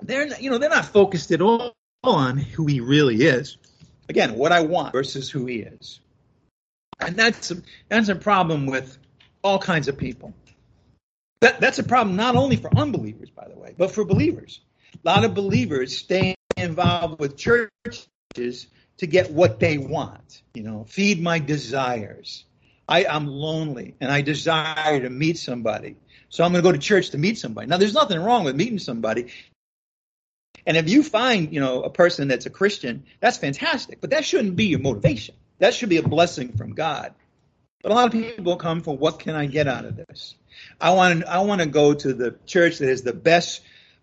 [0.00, 3.56] They're not, you know they're not focused at all on who he really is.
[4.08, 6.00] Again, what I want versus who he is,
[7.00, 7.56] and that's a,
[7.88, 8.98] that's a problem with
[9.42, 10.34] all kinds of people.
[11.40, 14.60] That, that's a problem not only for unbelievers, by the way, but for believers.
[14.94, 18.06] A lot of believers stay involved with churches
[18.98, 20.42] to get what they want.
[20.54, 22.44] You know, feed my desires.
[22.88, 25.96] I, I'm lonely and I desire to meet somebody.
[26.32, 27.66] So I'm going to go to church to meet somebody.
[27.66, 29.26] Now, there's nothing wrong with meeting somebody.
[30.64, 34.00] And if you find, you know, a person that's a Christian, that's fantastic.
[34.00, 35.34] But that shouldn't be your motivation.
[35.58, 37.12] That should be a blessing from God.
[37.82, 40.34] But a lot of people come for what can I get out of this?
[40.80, 43.60] I want I want to go to the church that has the best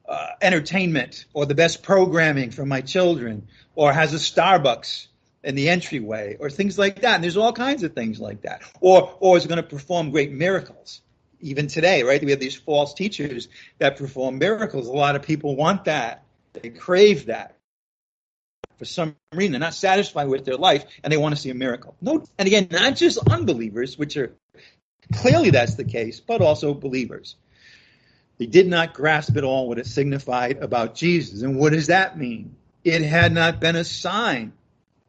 [0.07, 5.07] uh, entertainment or the best programming for my children or has a Starbucks
[5.43, 7.15] in the entryway or things like that.
[7.15, 8.61] And there's all kinds of things like that.
[8.81, 11.01] Or or is going to perform great miracles.
[11.41, 12.23] Even today, right?
[12.23, 13.47] We have these false teachers
[13.77, 14.87] that perform miracles.
[14.87, 16.23] A lot of people want that.
[16.53, 17.55] They crave that.
[18.77, 21.53] For some reason, they're not satisfied with their life and they want to see a
[21.53, 21.95] miracle.
[22.01, 24.33] No, and again, not just unbelievers, which are
[25.13, 27.35] clearly that's the case, but also believers.
[28.37, 31.41] They did not grasp at all what it signified about Jesus.
[31.41, 32.55] And what does that mean?
[32.85, 34.53] It had not been a sign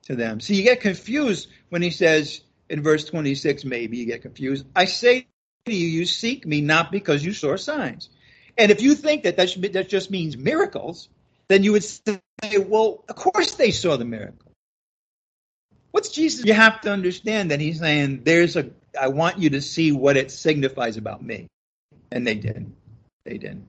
[0.06, 0.40] to them.
[0.40, 4.66] So you get confused when he says in verse 26, maybe you get confused.
[4.74, 5.28] I say
[5.66, 8.08] you, you seek me not because you saw signs.
[8.56, 11.08] And if you think that that, should that just means miracles,
[11.48, 12.20] then you would say,
[12.58, 14.52] well, of course they saw the miracle.
[15.90, 16.44] What's Jesus?
[16.44, 20.16] You have to understand that he's saying, there's a, I want you to see what
[20.16, 21.48] it signifies about me.
[22.12, 22.76] And they didn't.
[23.24, 23.66] They didn't.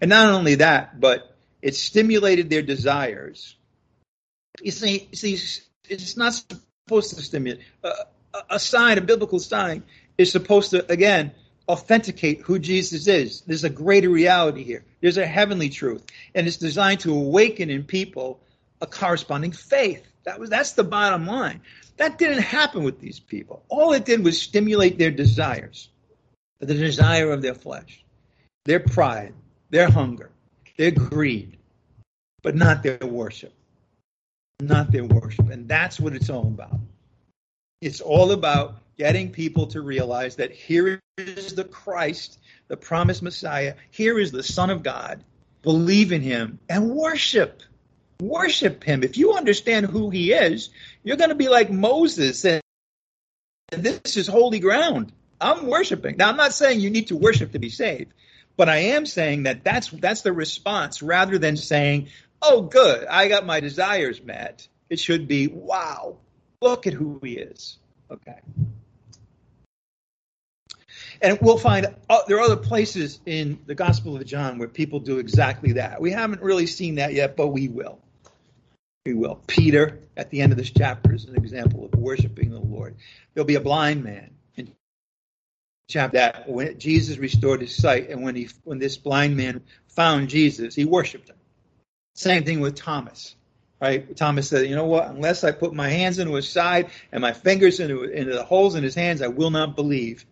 [0.00, 3.56] And not only that, but it stimulated their desires.
[4.62, 5.38] You see, see
[5.88, 7.60] it's not supposed to stimulate.
[7.82, 7.92] Uh,
[8.50, 9.82] a sign, a biblical sign,
[10.18, 11.32] is supposed to, again,
[11.68, 13.42] authenticate who Jesus is.
[13.42, 14.84] There's a greater reality here.
[15.00, 16.04] There's a heavenly truth,
[16.34, 18.40] and it's designed to awaken in people
[18.80, 20.04] a corresponding faith.
[20.24, 21.60] That was that's the bottom line.
[21.96, 23.64] That didn't happen with these people.
[23.68, 25.88] All it did was stimulate their desires,
[26.60, 28.04] the desire of their flesh,
[28.64, 29.34] their pride,
[29.70, 30.30] their hunger,
[30.76, 31.56] their greed,
[32.42, 33.52] but not their worship.
[34.60, 35.50] Not their worship.
[35.50, 36.80] And that's what it's all about.
[37.80, 43.74] It's all about getting people to realize that here is the Christ, the promised Messiah.
[43.90, 45.24] Here is the Son of God.
[45.62, 47.62] Believe in him and worship.
[48.20, 49.04] Worship him.
[49.04, 50.70] If you understand who he is,
[51.04, 52.60] you're going to be like Moses and
[53.70, 55.12] this is holy ground.
[55.40, 56.16] I'm worshiping.
[56.16, 58.12] Now, I'm not saying you need to worship to be saved,
[58.56, 62.08] but I am saying that that's that's the response rather than saying,
[62.42, 66.16] "Oh, good, I got my desires met." It should be, "Wow,
[66.60, 67.78] look at who he is."
[68.10, 68.40] Okay.
[71.20, 75.00] And we'll find uh, there are other places in the Gospel of John where people
[75.00, 76.00] do exactly that.
[76.00, 77.98] We haven't really seen that yet, but we will.
[79.04, 79.40] We will.
[79.46, 82.96] Peter, at the end of this chapter, is an example of worshiping the Lord.
[83.34, 84.72] There'll be a blind man in
[85.88, 90.28] chapter that when Jesus restored his sight, and when he when this blind man found
[90.28, 91.36] Jesus, he worshipped him.
[92.14, 93.34] Same thing with Thomas.
[93.80, 94.16] Right?
[94.16, 95.08] Thomas said, you know what?
[95.08, 98.74] Unless I put my hands into his side and my fingers into, into the holes
[98.74, 100.26] in his hands, I will not believe.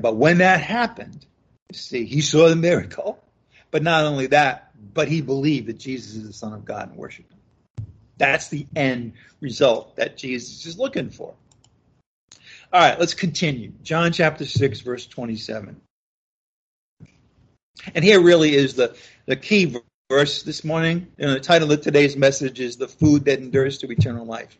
[0.00, 1.26] But when that happened,
[1.72, 3.22] see, he saw the miracle.
[3.70, 6.96] But not only that, but he believed that Jesus is the Son of God and
[6.96, 7.86] worshiped him.
[8.16, 11.34] That's the end result that Jesus is looking for.
[12.72, 13.72] All right, let's continue.
[13.82, 15.80] John chapter 6, verse 27.
[17.94, 19.76] And here really is the, the key
[20.08, 21.08] verse this morning.
[21.18, 24.56] Know, the title of today's message is The Food That Endures to Eternal Life.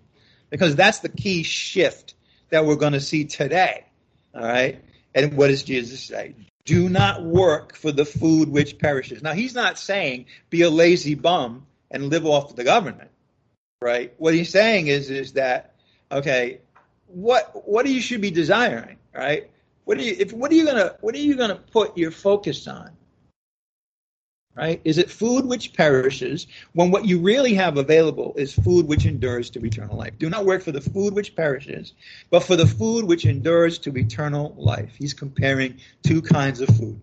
[0.51, 2.15] Because that's the key shift
[2.51, 3.87] that we're going to see today.
[4.35, 4.83] All right?
[5.17, 6.35] And what does Jesus say?
[6.67, 9.23] Do not work for the food which perishes.
[9.23, 13.11] Now, he's not saying be a lazy bum and live off the government,
[13.81, 14.13] right?
[14.19, 15.75] What he's saying is, is that,
[16.13, 16.61] okay,
[17.07, 19.51] what, what do you should be desiring, right?
[19.85, 22.69] What are you, if, what are you gonna, what are you gonna put your focus
[22.69, 22.91] on?
[24.57, 24.81] Right?
[24.85, 29.51] Is it food which perishes when what you really have available is food which endures
[29.51, 30.19] to eternal life?
[30.19, 31.93] Do not work for the food which perishes,
[32.31, 34.95] but for the food which endures to eternal life.
[34.97, 36.99] He's comparing two kinds of food.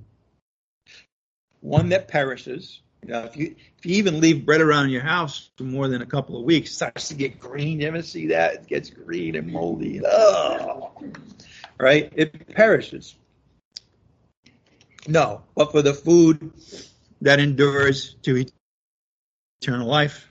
[1.61, 2.81] One that perishes.
[3.03, 6.01] You know, if you if you even leave bread around your house for more than
[6.01, 7.81] a couple of weeks, it starts to get green.
[7.81, 8.53] You ever see that?
[8.53, 10.01] It gets green and moldy.
[10.05, 10.91] Oh,
[11.77, 12.11] right?
[12.15, 13.15] It perishes.
[15.05, 16.53] No, but for the food
[17.23, 18.45] that endures to
[19.61, 20.29] eternal life.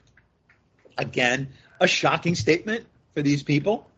[0.99, 1.49] Again,
[1.81, 3.91] a shocking statement for these people.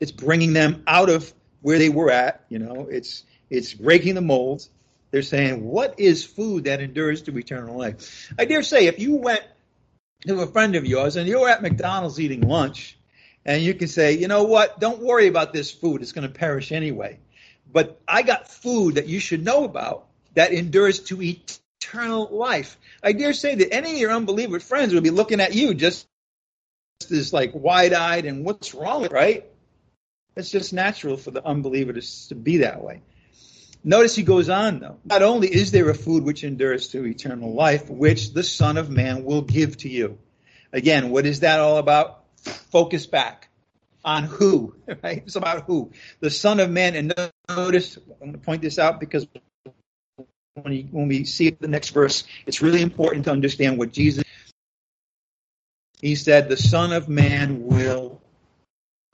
[0.00, 1.32] It's bringing them out of
[1.62, 2.44] where they were at.
[2.48, 4.66] You know, it's it's breaking the mold.
[5.12, 9.16] They're saying, "What is food that endures to eternal life?" I dare say, if you
[9.16, 9.42] went
[10.26, 12.98] to a friend of yours and you were at McDonald's eating lunch,
[13.44, 14.80] and you can say, "You know what?
[14.80, 17.20] Don't worry about this food; it's going to perish anyway."
[17.72, 21.22] But I got food that you should know about that endures to
[21.80, 22.78] eternal life.
[23.02, 26.06] I dare say that any of your unbeliever friends would be looking at you just
[27.10, 29.46] as like wide-eyed and what's wrong right?
[30.36, 33.02] It's just natural for the unbeliever to, to be that way.
[33.82, 34.98] Notice he goes on though.
[35.04, 38.90] Not only is there a food which endures to eternal life, which the Son of
[38.90, 40.18] Man will give to you.
[40.72, 42.24] Again, what is that all about?
[42.70, 43.48] Focus back
[44.04, 45.22] on who, right?
[45.24, 45.92] It's about who.
[46.20, 47.14] The Son of Man, and
[47.48, 49.26] notice, I'm going to point this out because
[50.62, 54.24] when, he, when we see the next verse, it's really important to understand what Jesus.
[56.00, 58.20] He said, "The Son of Man will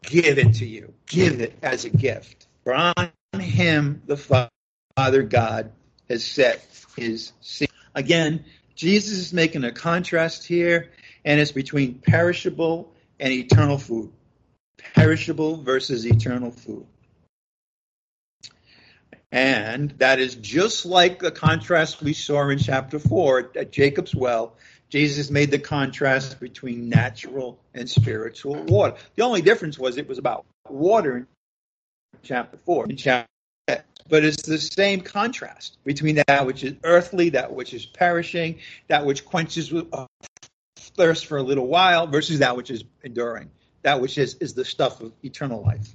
[0.02, 2.46] give it to you, give it as a gift.
[2.64, 4.16] For on Him the
[4.96, 5.72] Father God
[6.08, 6.66] has set
[6.96, 8.44] His seal." Again,
[8.74, 10.92] Jesus is making a contrast here,
[11.24, 14.12] and it's between perishable and eternal food.
[14.94, 16.86] Perishable versus eternal food.
[19.36, 24.56] And that is just like the contrast we saw in chapter 4 at Jacob's well.
[24.88, 28.96] Jesus made the contrast between natural and spiritual water.
[29.14, 31.26] The only difference was it was about water in
[32.22, 32.86] chapter 4.
[32.86, 33.28] In chapter
[34.08, 39.04] but it's the same contrast between that which is earthly, that which is perishing, that
[39.04, 40.06] which quenches uh,
[40.78, 43.50] thirst for a little while, versus that which is enduring,
[43.82, 45.94] that which is, is the stuff of eternal life.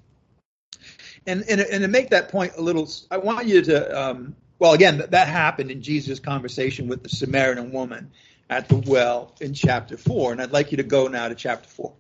[1.28, 4.74] And, and, and to make that point a little, I want you to, um, well,
[4.74, 8.12] again, that, that happened in Jesus' conversation with the Samaritan woman
[8.50, 10.34] at the well in chapter 4.
[10.34, 11.94] And I'd like you to go now to chapter 4.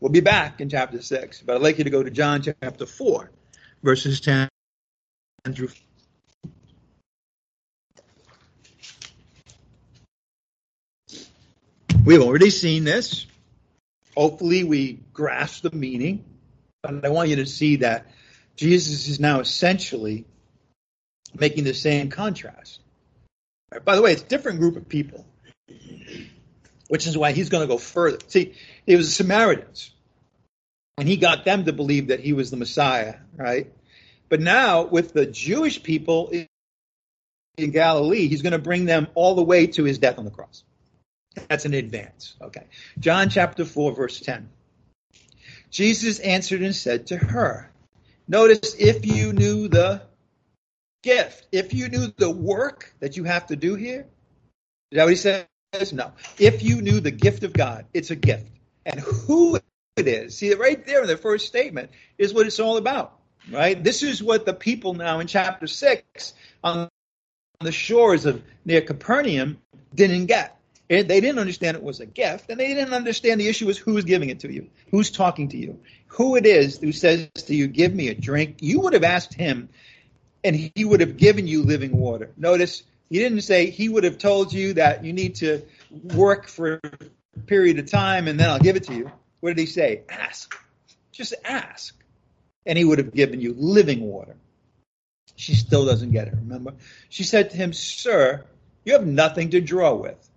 [0.00, 2.84] We'll be back in chapter 6, but I'd like you to go to John chapter
[2.84, 3.30] 4,
[3.82, 4.48] verses 10
[5.54, 5.70] through
[12.04, 13.26] We've already seen this.
[14.16, 16.24] Hopefully, we grasp the meaning.
[16.82, 18.06] But I want you to see that
[18.56, 20.24] Jesus is now essentially
[21.38, 22.80] making the same contrast.
[23.72, 25.26] Right, by the way, it's a different group of people,
[26.88, 28.18] which is why he's going to go further.
[28.28, 28.54] See,
[28.86, 29.90] it was the Samaritans,
[30.96, 33.72] and he got them to believe that he was the Messiah, right?
[34.28, 36.32] But now, with the Jewish people
[37.56, 40.30] in Galilee, he's going to bring them all the way to his death on the
[40.30, 40.64] cross.
[41.48, 42.34] That's an advance.
[42.40, 42.64] Okay.
[42.98, 44.48] John chapter 4, verse 10.
[45.70, 47.70] Jesus answered and said to her,
[48.28, 50.02] Notice if you knew the
[51.02, 54.06] gift, if you knew the work that you have to do here,
[54.90, 55.46] is that what he says?
[55.92, 56.12] No.
[56.38, 58.46] If you knew the gift of God, it's a gift.
[58.84, 59.58] And who
[59.96, 63.18] it is, see, right there in the first statement is what it's all about,
[63.50, 63.82] right?
[63.82, 66.88] This is what the people now in chapter 6 on
[67.60, 69.58] the shores of near Capernaum
[69.94, 70.55] didn't get.
[70.88, 74.04] They didn't understand it was a gift, and they didn't understand the issue was who's
[74.04, 77.66] giving it to you, who's talking to you, who it is who says to you,
[77.66, 78.58] Give me a drink.
[78.60, 79.68] You would have asked him,
[80.44, 82.30] and he would have given you living water.
[82.36, 86.80] Notice he didn't say he would have told you that you need to work for
[86.84, 89.10] a period of time and then I'll give it to you.
[89.40, 90.02] What did he say?
[90.08, 90.56] Ask.
[91.12, 91.94] Just ask.
[92.64, 94.36] And he would have given you living water.
[95.36, 96.74] She still doesn't get it, remember?
[97.08, 98.44] She said to him, Sir,
[98.84, 100.30] you have nothing to draw with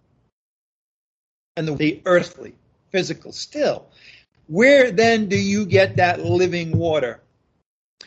[1.60, 2.56] and the, the earthly,
[2.90, 3.86] physical still.
[4.48, 7.22] Where then do you get that living water?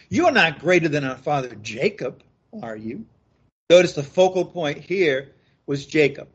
[0.09, 2.23] You are not greater than our father Jacob,
[2.63, 3.05] are you?
[3.71, 5.33] Notice the focal point here
[5.67, 6.29] was Jacob.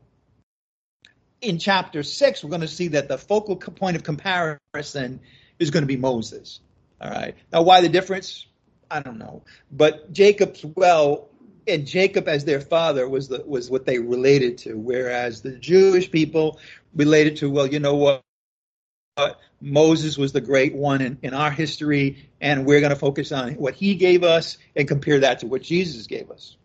[1.41, 5.19] In chapter 6, we're going to see that the focal point of comparison
[5.59, 6.59] is going to be Moses.
[7.01, 7.35] All right.
[7.51, 8.45] Now, why the difference?
[8.89, 9.43] I don't know.
[9.71, 11.29] But Jacob's well
[11.67, 16.09] and Jacob as their father was the was what they related to, whereas the Jewish
[16.09, 16.59] people
[16.95, 18.23] related to, well, you know what?
[19.59, 23.53] Moses was the great one in, in our history, and we're going to focus on
[23.53, 26.55] what he gave us and compare that to what Jesus gave us.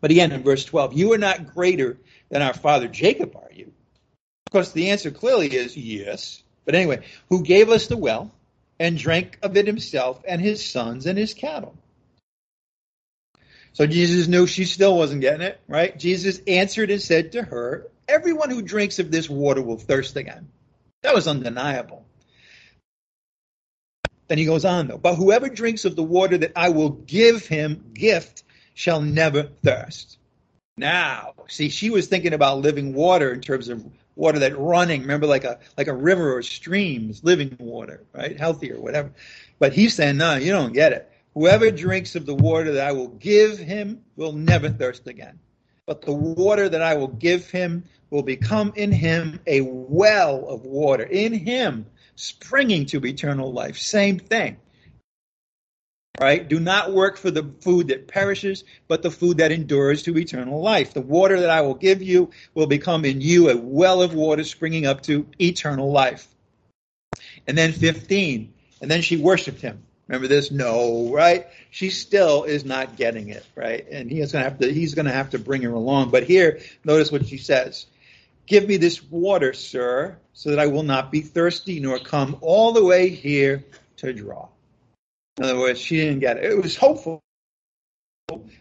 [0.00, 1.98] But again, in verse 12, you are not greater
[2.30, 3.72] than our father Jacob, are you?
[4.46, 6.42] Of course, the answer clearly is yes.
[6.64, 8.32] But anyway, who gave us the well
[8.80, 11.76] and drank of it himself and his sons and his cattle.
[13.72, 15.98] So Jesus knew she still wasn't getting it, right?
[15.98, 20.48] Jesus answered and said to her, Everyone who drinks of this water will thirst again.
[21.02, 22.04] That was undeniable.
[24.28, 27.46] Then he goes on, though, but whoever drinks of the water that I will give
[27.46, 28.44] him, gift,
[28.74, 30.18] shall never thirst.
[30.76, 33.84] Now, see, she was thinking about living water in terms of
[34.16, 38.38] water that running, remember, like a like a river or streams, living water, right?
[38.38, 39.12] Healthy or whatever.
[39.58, 41.11] But he's saying, no, you don't get it.
[41.34, 45.38] Whoever drinks of the water that I will give him will never thirst again.
[45.86, 50.64] But the water that I will give him will become in him a well of
[50.64, 53.78] water, in him springing to eternal life.
[53.78, 54.58] Same thing.
[56.20, 56.46] Right?
[56.46, 60.60] Do not work for the food that perishes, but the food that endures to eternal
[60.60, 60.92] life.
[60.92, 64.44] The water that I will give you will become in you a well of water
[64.44, 66.28] springing up to eternal life.
[67.48, 68.52] And then 15.
[68.82, 69.82] And then she worshiped him.
[70.08, 70.50] Remember this?
[70.50, 71.46] No, right?
[71.70, 73.86] She still is not getting it, right?
[73.88, 76.10] And he's going to have to he's to have to bring her along.
[76.10, 77.86] But here, notice what she says.
[78.46, 82.72] Give me this water, sir, so that I will not be thirsty nor come all
[82.72, 83.64] the way here
[83.98, 84.48] to draw.
[85.38, 86.44] In other words, she didn't get it.
[86.44, 87.22] It was hopeful,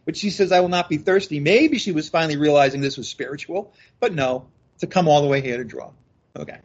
[0.06, 1.40] but she says, I will not be thirsty.
[1.40, 4.46] Maybe she was finally realizing this was spiritual, but no,
[4.80, 5.92] to come all the way here to draw.
[6.38, 6.60] Okay.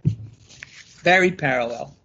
[1.02, 1.95] Very parallel.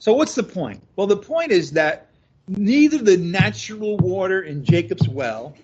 [0.00, 0.82] So, what's the point?
[0.96, 2.08] Well, the point is that
[2.48, 5.54] neither the natural water in Jacob's well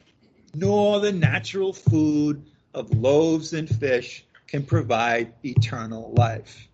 [0.55, 6.69] nor the natural food of loaves and fish can provide eternal life.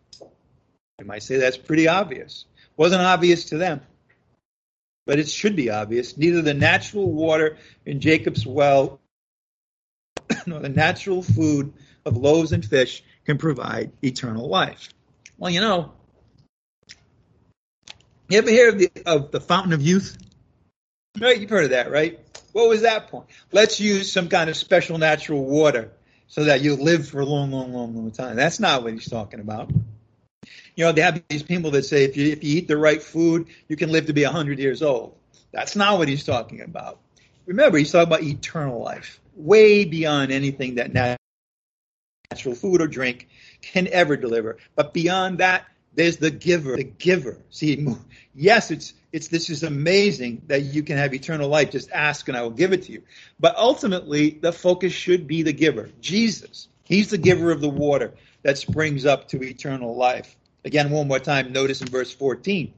[0.98, 2.46] You might say that's pretty obvious.
[2.76, 3.80] Wasn't obvious to them,
[5.06, 6.16] but it should be obvious.
[6.16, 9.00] Neither the natural water in Jacob's well
[10.46, 11.72] nor the natural food
[12.04, 14.88] of loaves and fish can provide eternal life.
[15.38, 15.92] Well, you know,
[18.32, 20.16] you ever hear of the, of the fountain of youth?
[21.20, 22.18] Right, you've heard of that, right?
[22.52, 23.26] What was that point?
[23.52, 25.92] Let's use some kind of special natural water
[26.28, 28.36] so that you live for a long, long, long, long time.
[28.36, 29.70] That's not what he's talking about.
[30.74, 33.02] You know, they have these people that say if you if you eat the right
[33.02, 35.14] food, you can live to be hundred years old.
[35.52, 37.00] That's not what he's talking about.
[37.44, 43.28] Remember, he's talking about eternal life, way beyond anything that natural food or drink
[43.60, 44.56] can ever deliver.
[44.74, 47.38] But beyond that, there's the giver, the giver.
[47.50, 47.86] See,
[48.34, 51.70] yes, it's it's this is amazing that you can have eternal life.
[51.70, 53.02] Just ask and I will give it to you.
[53.38, 56.68] But ultimately, the focus should be the giver, Jesus.
[56.84, 60.36] He's the giver of the water that springs up to eternal life.
[60.64, 62.72] Again, one more time, notice in verse 14.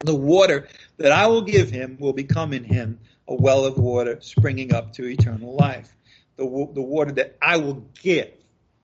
[0.00, 2.98] The water that I will give him will become in him
[3.28, 5.94] a well of water springing up to eternal life.
[6.36, 8.30] The, the water that I will give.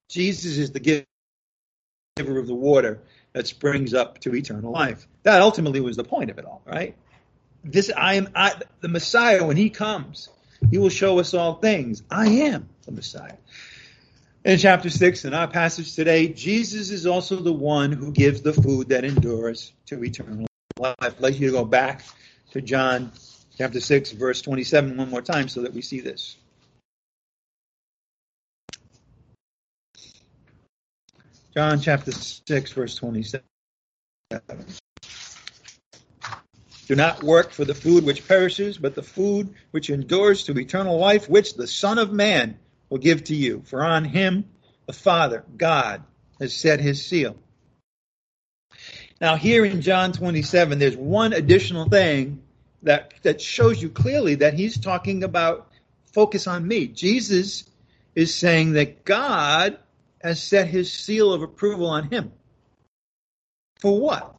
[0.09, 1.05] Jesus is the
[2.17, 3.01] giver of the water
[3.37, 5.07] that springs up to eternal life.
[5.23, 6.97] That ultimately was the point of it all, right?
[7.63, 10.31] This I am I, the Messiah when he comes,
[10.71, 12.03] he will show us all things.
[12.11, 13.37] I am the Messiah.
[14.43, 18.55] In chapter 6, in our passage today, Jesus is also the one who gives the
[18.55, 20.47] food that endures to eternal
[20.79, 20.95] life.
[20.99, 22.05] I'd like you to go back
[22.53, 23.13] to John
[23.59, 26.37] chapter 6, verse 27 one more time so that we see this.
[31.57, 33.43] John chapter 6, verse 27.
[36.87, 40.99] Do not work for the food which perishes, but the food which endures to eternal
[40.99, 42.59] life, which the Son of Man
[42.91, 43.63] will give to you.
[43.65, 44.45] For on him
[44.85, 46.03] the Father, God,
[46.39, 47.39] has set his seal.
[49.19, 52.43] Now, here in John 27, there's one additional thing
[52.83, 55.73] that, that shows you clearly that he's talking about
[56.13, 56.87] focus on me.
[56.87, 57.65] Jesus
[58.15, 59.79] is saying that God
[60.23, 62.33] has set his seal of approval on him.
[63.79, 64.37] For what?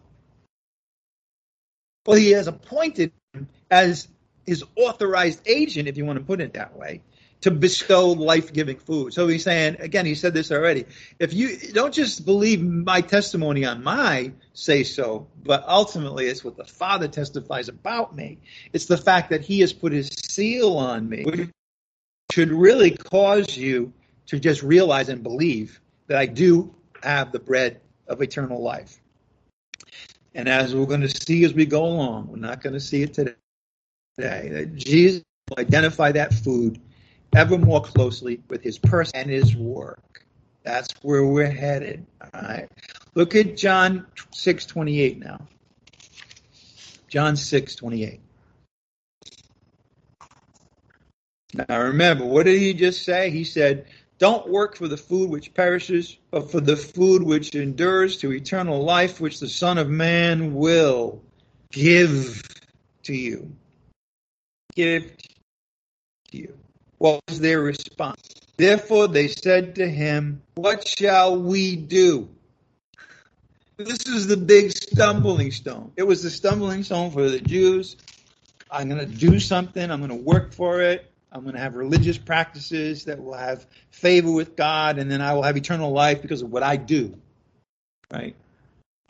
[2.05, 4.07] Well, he has appointed him as
[4.45, 7.01] his authorized agent, if you want to put it that way,
[7.41, 9.13] to bestow life giving food.
[9.13, 10.85] So he's saying, again, he said this already.
[11.19, 16.57] If you don't just believe my testimony on my say so, but ultimately it's what
[16.57, 18.39] the Father testifies about me.
[18.73, 21.49] It's the fact that he has put his seal on me, which
[22.31, 23.93] should really cause you
[24.27, 26.73] to just realize and believe that I do
[27.03, 28.99] have the bread of eternal life.
[30.35, 33.01] And as we're going to see as we go along, we're not going to see
[33.01, 33.35] it today,
[34.17, 36.79] that Jesus will identify that food
[37.35, 40.25] ever more closely with his person and his work.
[40.63, 42.05] That's where we're headed.
[42.33, 42.69] All right.
[43.15, 45.47] Look at John 6:28 now.
[47.07, 48.19] John 6:28.
[51.53, 53.29] Now remember, what did he just say?
[53.29, 53.85] He said,
[54.19, 58.83] don't work for the food which perishes, but for the food which endures to eternal
[58.83, 61.21] life, which the Son of Man will
[61.71, 62.41] give
[63.03, 63.51] to you.
[64.75, 65.15] Give
[66.31, 66.57] to you.
[66.97, 68.33] What was their response?
[68.57, 72.27] Therefore they said to him, What shall we do?
[73.77, 75.91] This is the big stumbling stone.
[75.95, 77.97] It was the stumbling stone for the Jews.
[78.71, 79.91] I'm going to do something.
[79.91, 81.11] I'm going to work for it.
[81.37, 85.35] I'm going to have religious practices that will have favor with God, and then I
[85.35, 87.15] will have eternal life because of what I do.
[88.11, 88.35] Right?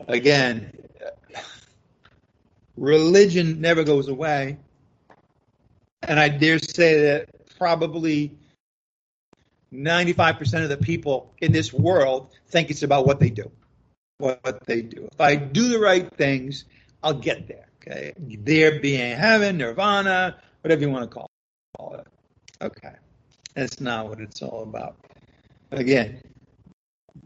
[0.06, 0.76] Again,
[2.76, 4.58] religion never goes away.
[6.02, 8.36] And I dare say that probably
[9.72, 13.50] 95% of the people in this world think it's about what they do.
[14.18, 15.08] What they do.
[15.10, 16.66] If I do the right things,
[17.02, 17.68] I'll get there.
[17.80, 18.12] Okay.
[18.18, 21.30] There being heaven, nirvana, whatever you want to call
[21.94, 22.06] it.
[22.60, 22.94] Okay.
[23.54, 24.96] That's not what it's all about.
[25.70, 26.20] Again,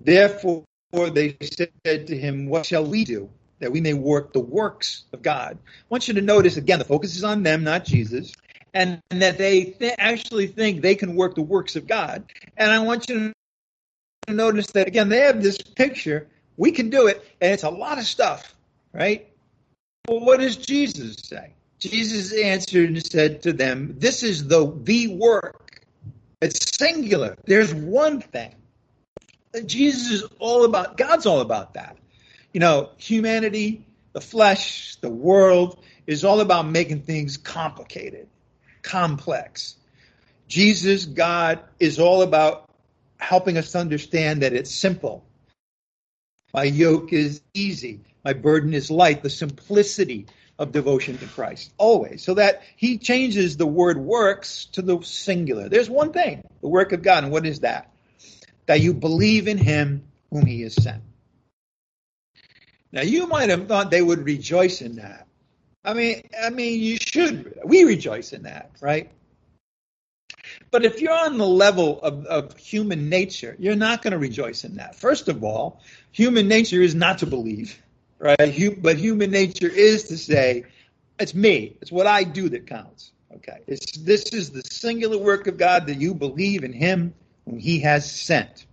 [0.01, 3.31] therefore they said to him, What shall we do
[3.61, 5.59] that we may work the works of God?
[5.67, 8.33] I want you to notice again, the focus is on them, not Jesus
[8.75, 12.25] and, that they th- actually think they can work the works of God.
[12.57, 13.33] And I want you
[14.27, 16.29] to notice that again, they have this picture.
[16.57, 18.55] We can do it, and it's a lot of stuff,
[18.93, 19.29] right?
[20.09, 21.55] Well, what does Jesus say?
[21.91, 25.85] Jesus answered and said to them, "This is the the work.
[26.41, 27.37] It's singular.
[27.45, 28.55] There's one thing.
[29.67, 30.97] Jesus is all about.
[30.97, 31.97] God's all about that.
[32.53, 38.29] You know, humanity, the flesh, the world is all about making things complicated
[38.83, 39.77] complex.
[40.49, 42.69] Jesus, God, is all about
[43.19, 45.25] helping us understand that it's simple.
[46.53, 48.01] My yoke is easy.
[48.25, 49.23] My burden is light.
[49.23, 50.27] The simplicity
[50.59, 52.23] of devotion to Christ, always.
[52.23, 55.69] So that he changes the word works to the singular.
[55.69, 57.25] There's one thing, the work of God.
[57.25, 57.91] And what is that?
[58.67, 61.03] That you believe in him whom he has sent.
[62.93, 65.27] Now, you might have thought they would rejoice in that.
[65.85, 67.59] I mean, I mean, you should.
[67.65, 69.11] We rejoice in that, right?
[70.71, 74.65] But if you're on the level of, of human nature, you're not going to rejoice
[74.65, 74.95] in that.
[74.95, 75.81] First of all,
[76.13, 77.82] human nature is not to believe,
[78.23, 78.83] right?
[78.83, 80.65] But human nature is to say,
[81.19, 81.77] it's me.
[81.83, 83.13] It's what I do that counts.
[83.35, 83.59] Okay.
[83.67, 87.15] It's, this is the singular work of God that you believe in Him
[87.45, 88.67] whom He has sent.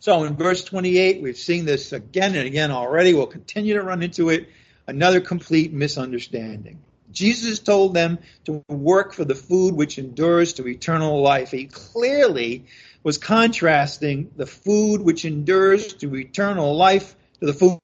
[0.00, 3.14] So in verse 28, we've seen this again and again already.
[3.14, 4.48] We'll continue to run into it
[4.86, 6.80] another complete misunderstanding.
[7.12, 11.50] Jesus told them to work for the food which endures to eternal life.
[11.50, 12.66] He clearly
[13.02, 17.78] was contrasting the food which endures to eternal life to the food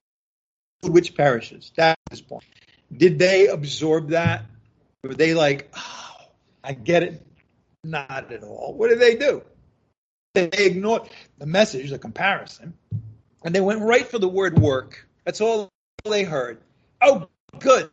[0.82, 1.72] which perishes?
[1.76, 2.44] That's his point.
[2.94, 4.44] Did they absorb that?
[5.02, 6.14] Were they like, oh,
[6.62, 7.26] I get it?
[7.84, 8.74] Not at all.
[8.76, 9.42] What did they do?
[10.34, 11.08] They ignored
[11.38, 12.74] the message, the comparison,
[13.44, 15.06] and they went right for the word work.
[15.24, 15.68] That's all
[16.04, 16.58] they heard.
[17.00, 17.28] Oh,
[17.58, 17.90] good.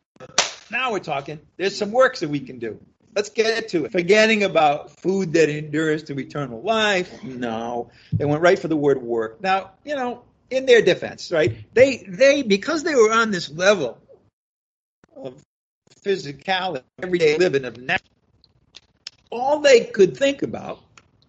[0.71, 1.39] Now we're talking.
[1.57, 2.79] There's some works that we can do.
[3.15, 3.91] Let's get to it.
[3.91, 7.23] Forgetting about food that endures to eternal life.
[7.23, 9.41] No, they went right for the word work.
[9.41, 11.55] Now, you know, in their defense, right?
[11.73, 13.97] They they because they were on this level
[15.15, 15.41] of
[16.03, 18.09] physicality, everyday living of natural,
[19.31, 20.79] all they could think about,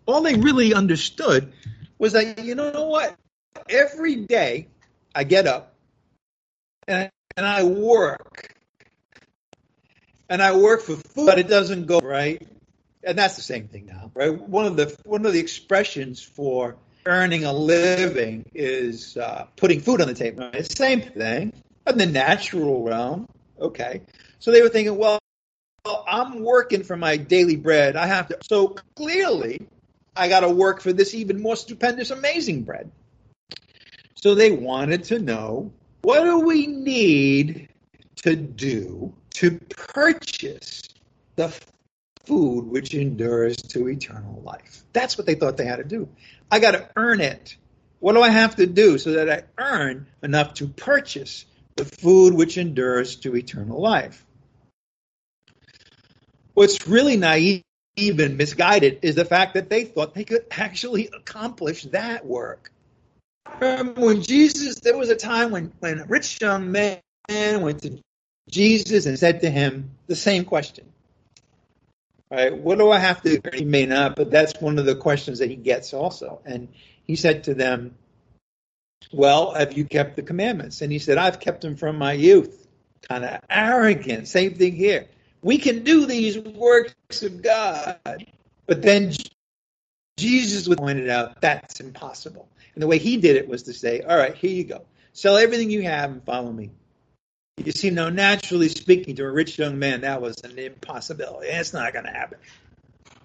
[0.06, 1.52] all they really understood
[1.98, 3.16] was that you know what?
[3.68, 4.68] Every day
[5.14, 5.74] I get up
[6.88, 8.54] and and I work.
[10.28, 12.46] And I work for food, but it doesn't go right.
[13.02, 14.30] And that's the same thing now, right?
[14.30, 16.76] One of the one of the expressions for
[17.10, 20.48] earning a living is uh, putting food on the table.
[20.52, 21.52] The same thing
[21.86, 23.26] in the natural realm.
[23.60, 24.00] Okay,
[24.38, 25.18] so they were thinking, well,
[25.84, 27.96] well, I'm working for my daily bread.
[27.96, 28.38] I have to.
[28.42, 29.60] So clearly,
[30.16, 32.90] I got to work for this even more stupendous, amazing bread.
[34.14, 37.68] So they wanted to know what do we need
[38.22, 40.82] to do to purchase
[41.36, 41.48] the
[42.24, 44.84] food which endures to eternal life?
[44.92, 46.08] That's what they thought they had to do.
[46.50, 47.56] I got to earn it.
[47.98, 51.44] What do I have to do so that I earn enough to purchase
[51.76, 54.24] the food which endures to eternal life?
[56.54, 57.62] What's really naive
[57.96, 62.72] and misguided is the fact that they thought they could actually accomplish that work.
[63.60, 67.98] Remember when Jesus, there was a time when, when a rich young man went to
[68.48, 70.86] Jesus and said to him the same question.
[72.30, 72.56] Right?
[72.56, 75.50] What do I have to He may not, but that's one of the questions that
[75.50, 76.40] he gets also.
[76.44, 76.68] And
[77.06, 77.96] he said to them,
[79.12, 80.80] Well, have you kept the commandments?
[80.80, 82.68] And he said, I've kept them from my youth.
[83.08, 84.28] Kind of arrogant.
[84.28, 85.06] Same thing here.
[85.42, 88.26] We can do these works of God.
[88.66, 89.12] But then
[90.16, 92.48] Jesus pointed out that's impossible.
[92.74, 94.84] And the way he did it was to say, all right, here you go.
[95.12, 96.70] Sell everything you have and follow me.
[97.64, 101.48] You see, now naturally speaking to a rich young man, that was an impossibility.
[101.48, 102.38] It's not going to happen.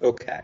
[0.01, 0.41] Okay.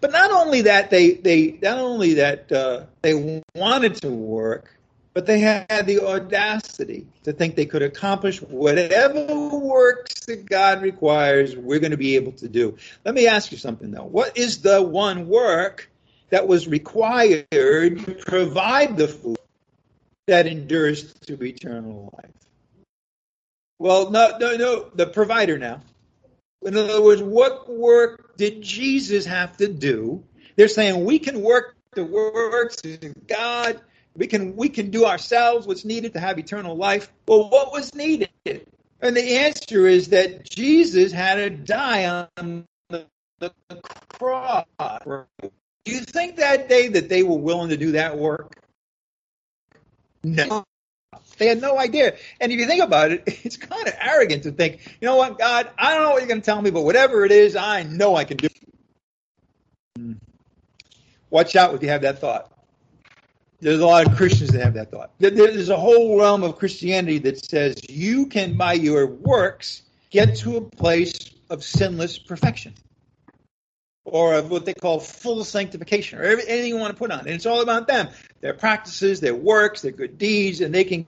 [0.00, 4.76] But not only that, they, they not only that uh, they wanted to work,
[5.14, 9.26] But they had the audacity to think they could accomplish whatever
[9.58, 12.78] works that God requires, we're going to be able to do.
[13.04, 14.04] Let me ask you something though.
[14.04, 15.90] What is the one work
[16.30, 19.36] that was required to provide the food
[20.26, 22.30] that endures to eternal life?
[23.82, 25.80] Well, no, no, no, the provider now.
[26.64, 30.22] In other words, what work did Jesus have to do?
[30.56, 33.80] They're saying we can work the works of God
[34.14, 37.12] we can we can do ourselves what's needed to have eternal life.
[37.26, 38.30] Well, what was needed?
[39.00, 43.06] And the answer is that Jesus had to die on the,
[43.38, 43.52] the
[44.12, 44.66] cross.
[45.04, 48.62] Do you think that day that they were willing to do that work?
[50.22, 50.64] No.
[51.42, 52.14] They had no idea.
[52.40, 55.40] And if you think about it, it's kind of arrogant to think, you know what,
[55.40, 57.82] God, I don't know what you're going to tell me, but whatever it is, I
[57.82, 58.48] know I can do.
[59.96, 60.12] Hmm.
[61.30, 62.52] Watch out if you have that thought.
[63.58, 65.10] There's a lot of Christians that have that thought.
[65.18, 70.58] There's a whole realm of Christianity that says you can, by your works, get to
[70.58, 72.74] a place of sinless perfection
[74.04, 77.20] or of what they call full sanctification or anything you want to put on.
[77.20, 78.08] And it's all about them,
[78.40, 81.06] their practices, their works, their good deeds, and they can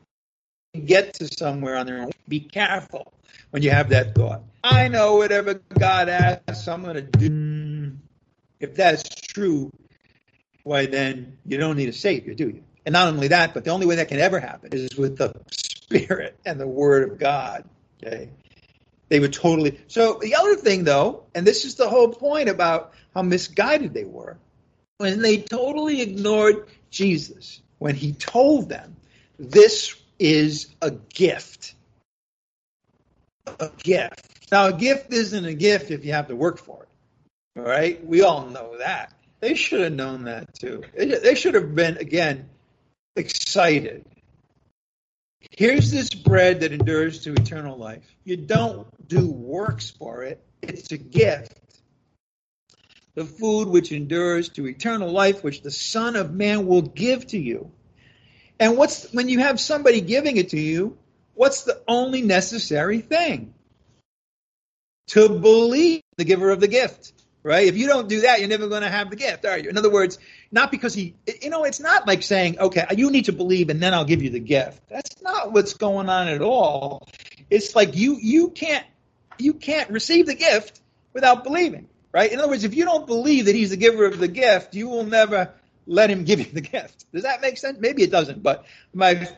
[0.80, 2.10] get to somewhere on their own.
[2.28, 3.12] Be careful
[3.50, 4.42] when you have that thought.
[4.62, 7.96] I know whatever God asks, I'm going to do.
[8.60, 9.70] If that's true,
[10.62, 12.64] why then you don't need a savior, do you?
[12.86, 15.34] And not only that, but the only way that can ever happen is with the
[15.50, 17.64] Spirit and the Word of God.
[18.02, 18.30] Okay,
[19.08, 19.80] they would totally.
[19.86, 24.04] So the other thing, though, and this is the whole point about how misguided they
[24.04, 24.38] were,
[24.98, 28.96] when they totally ignored Jesus when He told them,
[29.38, 31.74] "This is a gift."
[33.60, 34.50] A gift.
[34.50, 36.88] Now, a gift isn't a gift if you have to work for it.
[37.58, 39.12] All right, we all know that.
[39.40, 40.82] They should have known that too.
[40.96, 42.48] They should have been, again,
[43.16, 44.06] excited.
[45.50, 48.02] Here's this bread that endures to eternal life.
[48.24, 51.60] You don't do works for it, it's a gift.
[53.14, 57.38] The food which endures to eternal life, which the Son of Man will give to
[57.38, 57.70] you.
[58.64, 60.96] And what's when you have somebody giving it to you,
[61.34, 63.52] what's the only necessary thing?
[65.08, 67.12] To believe the giver of the gift
[67.42, 67.66] right?
[67.66, 69.68] If you don't do that, you're never going to have the gift, are you?
[69.68, 70.18] In other words,
[70.50, 73.82] not because he, you know, it's not like saying, okay, you need to believe and
[73.82, 74.80] then I'll give you the gift.
[74.88, 77.06] That's not what's going on at all.
[77.50, 78.86] It's like you, you can't,
[79.36, 80.80] you can't receive the gift
[81.12, 82.32] without believing, right?
[82.32, 84.88] In other words, if you don't believe that he's the giver of the gift, you
[84.88, 85.52] will never
[85.86, 87.04] let him give you the gift.
[87.12, 87.78] Does that make sense?
[87.78, 89.28] Maybe it doesn't, but my,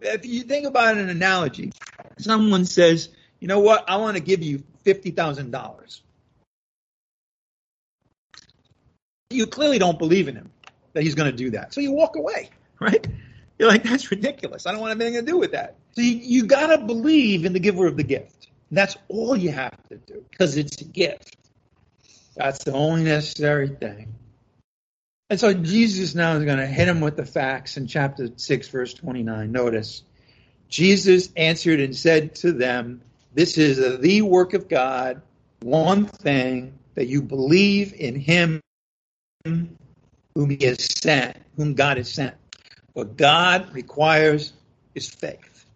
[0.00, 1.72] if you think about an analogy,
[2.18, 3.08] someone says,
[3.40, 6.00] you know what, I want to give you $50,000
[9.34, 10.50] you clearly don't believe in him
[10.92, 11.74] that he's going to do that.
[11.74, 13.06] So you walk away, right?
[13.58, 14.66] You're like, that's ridiculous.
[14.66, 15.76] I don't want anything to do with that.
[15.92, 18.48] So you, you got to believe in the giver of the gift.
[18.70, 21.36] That's all you have to do because it's a gift.
[22.34, 24.14] That's the only necessary thing.
[25.34, 28.68] And so Jesus now is going to hit him with the facts in chapter 6,
[28.68, 29.50] verse 29.
[29.50, 30.04] Notice,
[30.68, 33.02] Jesus answered and said to them,
[33.34, 35.22] This is the work of God,
[35.58, 38.60] one thing, that you believe in him
[39.44, 39.76] whom
[40.36, 42.36] he has sent, whom God has sent.
[42.92, 44.52] What God requires
[44.94, 45.66] is faith.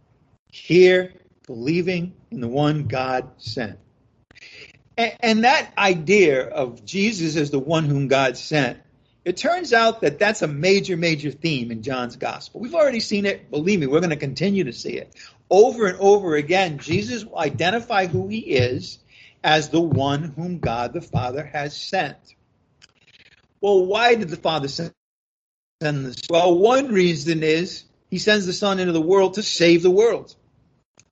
[0.53, 1.15] Here,
[1.49, 3.77] believing in the one God sent.
[4.97, 8.79] And, and, that idea of Jesus as the one whom God sent,
[9.29, 12.63] it turns out that that's a major, major theme in John's gospel.
[12.63, 13.51] We've already seen it.
[13.51, 15.15] Believe me, we're going to continue to see it.
[15.51, 18.99] Over and over again, Jesus will identify who he is
[19.45, 22.17] as the one whom God the Father has sent.
[23.61, 24.95] Well, why did the Father send
[25.83, 26.23] this?
[26.31, 30.35] Well, one reason is he sends the Son into the world to save the world.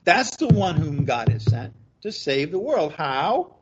[0.04, 2.94] That's the one whom God has sent to save the world.
[2.94, 3.56] How?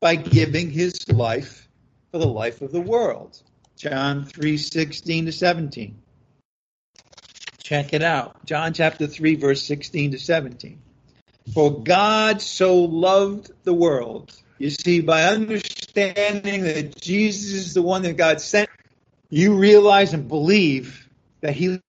[0.00, 1.68] By giving his life
[2.12, 3.42] for the life of the world.
[3.80, 5.98] John 3 16 to 17.
[7.62, 8.44] Check it out.
[8.44, 10.82] John chapter 3, verse 16 to 17.
[11.54, 18.02] For God so loved the world you see, by understanding that Jesus is the one
[18.02, 18.68] that God sent,
[19.30, 21.08] you realize and believe
[21.40, 21.80] that He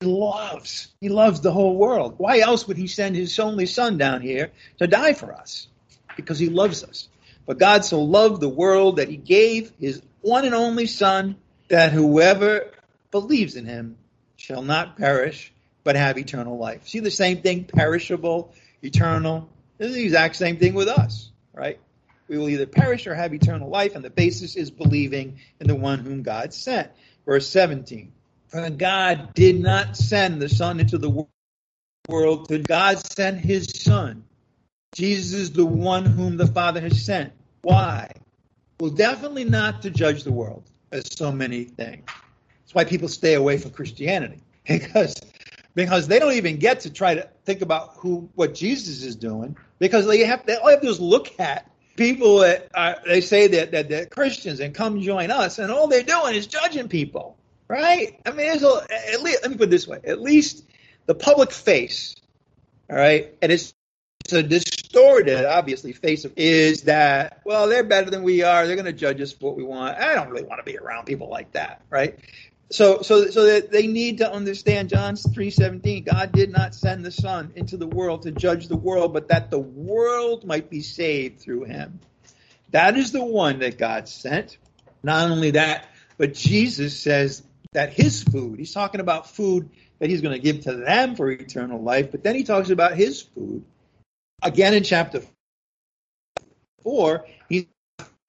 [0.00, 0.88] loves.
[1.02, 2.14] He loves the whole world.
[2.16, 5.68] Why else would He send His only Son down here to die for us?
[6.16, 7.10] Because He loves us.
[7.44, 11.36] But God so loved the world that He gave His one and only Son,
[11.68, 12.70] that whoever
[13.10, 13.96] believes in Him
[14.36, 15.52] shall not perish,
[15.84, 16.88] but have eternal life.
[16.88, 18.52] See the same thing, perishable,
[18.82, 19.48] eternal.
[19.78, 21.78] The exact same thing with us, right?
[22.30, 25.74] we will either perish or have eternal life, and the basis is believing in the
[25.74, 26.88] one whom God sent.
[27.26, 28.12] Verse 17.
[28.46, 31.26] For God did not send the Son into the
[32.08, 34.24] world, but God sent his Son.
[34.94, 37.32] Jesus is the one whom the Father has sent.
[37.62, 38.12] Why?
[38.80, 42.06] Well, definitely not to judge the world, as so many think.
[42.06, 44.40] That's why people stay away from Christianity.
[44.66, 45.14] Because
[45.74, 49.56] because they don't even get to try to think about who what Jesus is doing
[49.78, 53.72] because they have they all have to look at people that are, they say that,
[53.72, 57.36] that they're Christians and come join us and all they're doing is judging people,
[57.68, 58.20] right?
[58.26, 60.64] I mean, there's a, at least let me put it this way: at least
[61.06, 62.14] the public face,
[62.88, 63.74] all right, and it's
[64.32, 68.66] a distorted, obviously, face of is that well they're better than we are.
[68.66, 69.98] They're going to judge us for what we want.
[69.98, 72.18] I don't really want to be around people like that, right?
[72.72, 76.04] So, so, so that they need to understand John three seventeen.
[76.04, 79.50] God did not send the Son into the world to judge the world, but that
[79.50, 81.98] the world might be saved through Him.
[82.70, 84.58] That is the one that God sent.
[85.02, 87.42] Not only that, but Jesus says
[87.72, 88.60] that His food.
[88.60, 92.22] He's talking about food that He's going to give to them for eternal life, but
[92.22, 93.64] then He talks about His food
[94.42, 95.22] again in chapter
[96.82, 97.26] four.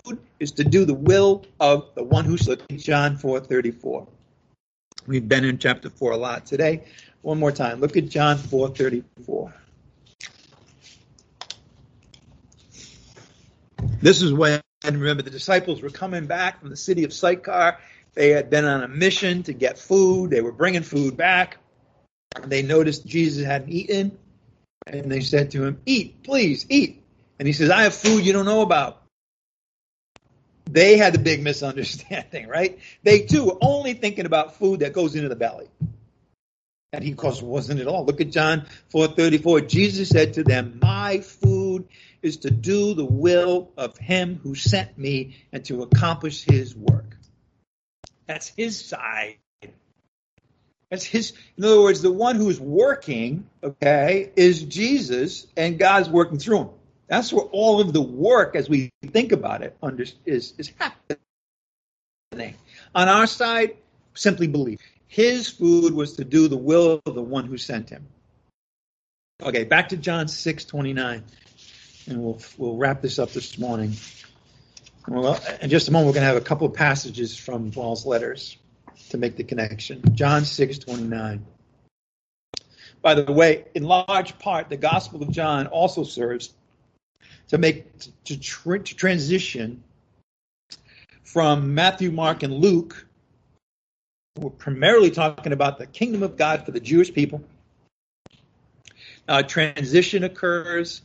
[0.04, 2.36] Food is to do the will of the one who
[2.70, 4.08] in John four thirty four.
[5.08, 6.84] We've been in chapter 4 a lot today.
[7.22, 7.80] One more time.
[7.80, 9.54] Look at John 4:34.
[14.00, 17.78] This is when remember the disciples were coming back from the city of Sychar.
[18.14, 20.32] They had been on a mission to get food.
[20.32, 21.58] They were bringing food back.
[22.46, 24.18] They noticed Jesus hadn't eaten,
[24.88, 27.04] and they said to him, "Eat, please, eat."
[27.40, 29.02] And he says, "I have food you don't know about."
[30.66, 32.80] They had the big misunderstanding, right?
[33.04, 35.70] They too were only thinking about food that goes into the belly.
[36.94, 38.06] And he, of course, wasn't at all.
[38.06, 39.68] Look at John 4:34.
[39.68, 41.88] Jesus said to them, "My food
[42.22, 47.18] is to do the will of him who sent me and to accomplish his work."
[48.28, 49.38] That's his side.
[50.92, 51.32] That's his.
[51.58, 56.70] In other words, the one who's working, okay, is Jesus, and God's working through him.
[57.08, 62.56] That's where all of the work, as we think about it, under, is, is happening.
[62.94, 63.78] On our side,
[64.14, 64.80] simply believe.
[65.08, 68.08] His food was to do the will of the one who sent him.
[69.42, 71.24] Okay, back to John 6 29.
[72.08, 73.94] And we'll, we'll wrap this up this morning.
[75.08, 78.06] Well, in just a moment, we're going to have a couple of passages from Paul's
[78.06, 78.58] letters
[79.12, 80.02] to make the connection.
[80.16, 81.46] John 6 29.
[83.02, 86.54] By the way, in large part, the Gospel of John also serves
[87.50, 87.86] to make
[88.26, 89.84] to, to transition
[91.24, 93.08] from Matthew, Mark, and Luke.
[94.38, 97.44] We're primarily talking about the kingdom of God for the Jewish people.
[99.28, 101.02] Uh, transition occurs.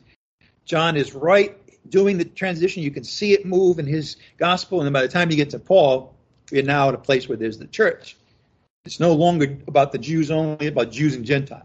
[0.64, 1.56] John is right
[1.88, 2.82] doing the transition.
[2.82, 5.50] You can see it move in his gospel, and then by the time you get
[5.50, 6.15] to Paul,
[6.50, 8.16] you're now at a place where there's the church.
[8.84, 11.64] It's no longer about the Jews only, about Jews and Gentiles.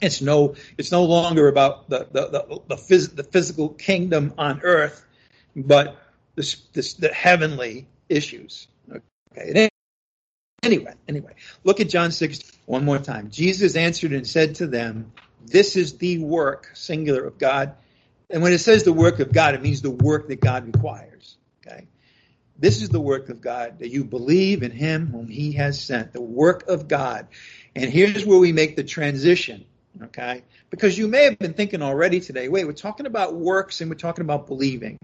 [0.00, 4.60] It's no, it's no longer about the the the, the, phys, the physical kingdom on
[4.62, 5.06] earth,
[5.54, 5.96] but
[6.34, 8.68] this, this, the heavenly issues.
[9.32, 9.70] Okay.
[10.62, 11.34] Anyway, anyway,
[11.64, 13.30] look at John six one more time.
[13.30, 15.12] Jesus answered and said to them,
[15.46, 17.74] "This is the work singular of God."
[18.28, 21.36] And when it says the work of God, it means the work that God requires.
[21.64, 21.86] Okay.
[22.58, 26.12] This is the work of God, that you believe in him whom he has sent,
[26.12, 27.28] the work of God.
[27.74, 29.66] And here's where we make the transition
[30.02, 30.42] Okay?
[30.70, 33.96] Because you may have been thinking already today, wait, we're talking about works and we're
[33.96, 34.98] talking about believing.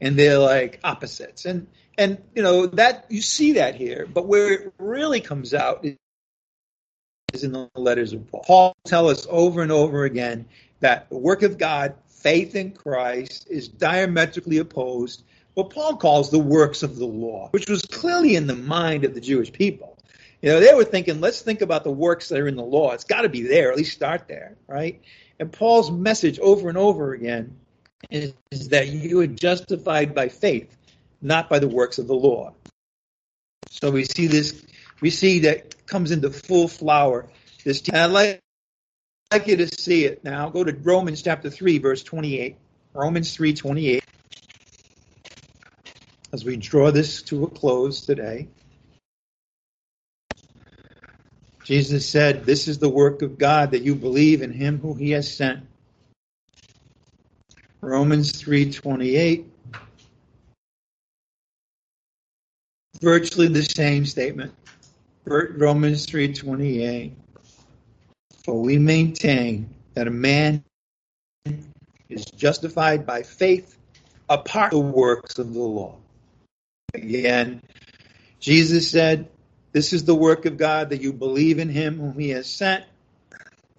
[0.00, 1.44] And they're like opposites.
[1.44, 5.84] And and you know, that you see that here, but where it really comes out
[7.32, 8.44] is in the letters of Paul.
[8.46, 10.46] Paul tells us over and over again
[10.78, 15.24] that the work of God, faith in Christ, is diametrically opposed
[15.58, 19.12] what Paul calls the works of the law, which was clearly in the mind of
[19.12, 19.98] the Jewish people.
[20.40, 22.92] You know, they were thinking, let's think about the works that are in the law.
[22.92, 25.02] It's got to be there, at least start there, right?
[25.40, 27.56] And Paul's message over and over again
[28.08, 30.76] is, is that you are justified by faith,
[31.20, 32.54] not by the works of the law.
[33.68, 34.64] So we see this,
[35.00, 37.28] we see that comes into full flower.
[37.64, 38.40] This, I'd like,
[39.32, 40.50] I'd like you to see it now.
[40.50, 42.56] Go to Romans chapter 3, verse 28.
[42.94, 44.04] Romans 3, 28.
[46.32, 48.48] As we draw this to a close today.
[51.64, 55.10] Jesus said, This is the work of God, that you believe in him who he
[55.12, 55.66] has sent.
[57.80, 59.44] Romans 3.28.
[63.00, 64.52] Virtually the same statement.
[65.24, 67.12] Romans 3.28.
[68.44, 70.64] For we maintain that a man
[72.08, 73.78] is justified by faith
[74.28, 75.96] apart the works of the law.
[76.94, 77.62] Again,
[78.40, 79.28] Jesus said,
[79.72, 82.84] This is the work of God that you believe in him whom he has sent.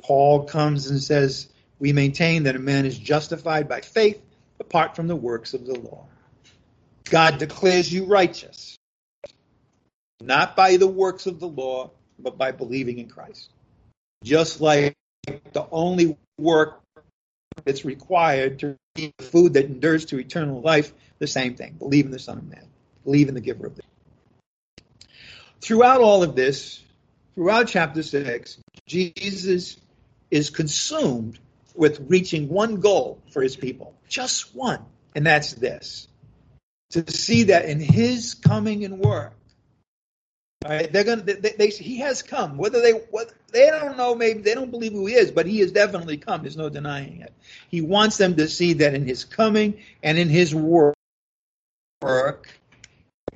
[0.04, 1.48] Paul comes and says,
[1.80, 4.22] We maintain that a man is justified by faith
[4.60, 6.06] apart from the works of the law.
[7.10, 8.78] God declares you righteous,
[10.22, 13.50] not by the works of the law, but by believing in Christ.
[14.24, 14.96] Just like
[15.54, 16.82] the only work
[17.66, 21.74] that's required to eat food that endures to eternal life, the same thing.
[21.80, 22.69] Believe in the Son of Man.
[23.10, 23.82] Believe in the giver of the
[25.62, 26.80] Throughout all of this,
[27.34, 29.78] throughout chapter 6, Jesus
[30.30, 31.40] is consumed
[31.74, 34.86] with reaching one goal for his people, just one,
[35.16, 36.08] and that's this
[36.92, 39.34] to see that in his coming and work,
[40.64, 42.58] right, they're gonna, they, they, he has come.
[42.58, 45.62] Whether they, what, they don't know, maybe they don't believe who he is, but he
[45.62, 46.44] has definitely come.
[46.44, 47.34] There's no denying it.
[47.70, 50.96] He wants them to see that in his coming and in his work,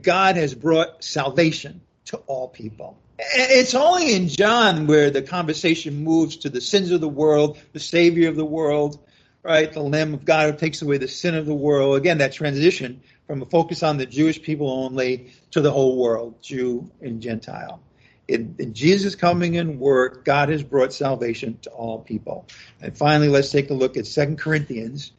[0.03, 2.97] God has brought salvation to all people.
[3.17, 7.79] It's only in John where the conversation moves to the sins of the world, the
[7.79, 8.99] Savior of the world,
[9.43, 9.71] right?
[9.71, 11.95] The Lamb of God who takes away the sin of the world.
[11.95, 16.41] Again, that transition from a focus on the Jewish people only to the whole world,
[16.41, 17.79] Jew and Gentile.
[18.27, 22.45] In, in, Jesus' coming and work, God has brought salvation to all people.
[22.81, 25.11] And finally, let's take a look at 2 Corinthians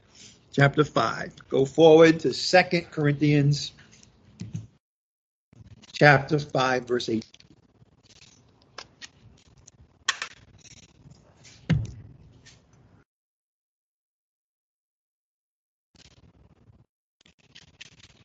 [0.53, 1.49] chapter 5.
[1.49, 3.73] Go forward to 2 Corinthians
[6.05, 7.25] chapter 5, verse 8.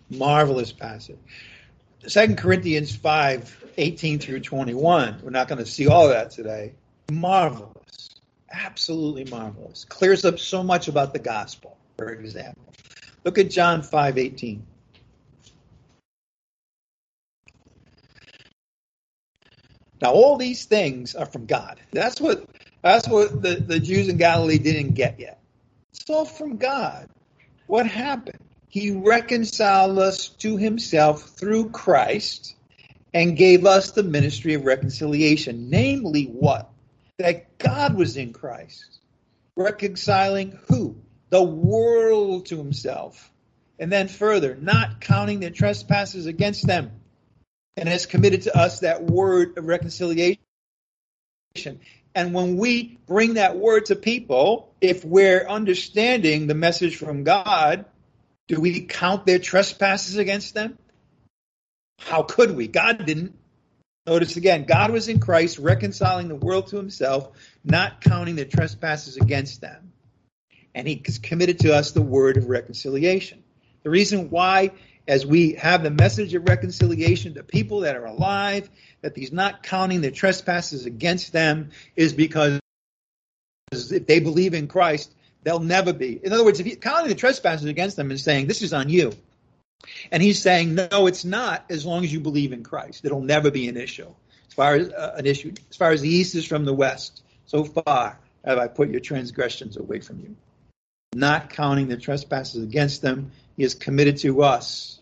[0.10, 1.16] Marvelous passage.
[2.06, 5.22] 2 Corinthians 5, 18 through 21.
[5.24, 6.74] We're not going to see all of that today.
[7.10, 8.10] Marvelous.
[8.52, 9.86] Absolutely marvelous.
[9.86, 12.74] Clears up so much about the gospel, for example.
[13.24, 14.66] Look at John 5, 18.
[20.02, 21.80] Now, all these things are from God.
[21.92, 22.46] That's what
[22.82, 25.42] that's what the, the Jews in Galilee didn't get yet.
[25.92, 27.10] It's all from God.
[27.68, 28.40] What happened?
[28.70, 32.56] He reconciled us to himself through Christ
[33.14, 35.70] and gave us the ministry of reconciliation.
[35.70, 36.70] Namely, what?
[37.18, 39.00] That God was in Christ,
[39.58, 40.96] reconciling who?
[41.32, 43.30] The world to himself.
[43.78, 46.92] And then further, not counting their trespasses against them
[47.80, 50.38] and has committed to us that word of reconciliation.
[52.14, 57.86] And when we bring that word to people, if we're understanding the message from God,
[58.50, 60.78] do we count their trespasses against them?
[62.00, 62.68] How could we?
[62.68, 63.36] God didn't.
[64.06, 67.30] Notice again, God was in Christ reconciling the world to himself,
[67.64, 69.94] not counting their trespasses against them.
[70.76, 73.44] And he committed to us the word of reconciliation.
[73.84, 74.72] The reason why
[75.08, 78.70] as we have the message of reconciliation to people that are alive,
[79.02, 82.60] that he's not counting their trespasses against them, is because
[83.72, 86.20] if they believe in Christ, they'll never be.
[86.24, 88.90] In other words, if he's counting the trespasses against them and saying, this is on
[88.90, 89.14] you.
[90.12, 93.06] And he's saying, no, it's not, as long as you believe in Christ.
[93.06, 94.14] It'll never be an issue.
[94.48, 97.24] As far as uh, an issue, as far as the east is from the west,
[97.46, 100.36] so far have I put your transgressions away from you.
[101.16, 105.00] Not counting the trespasses against them, he has committed to us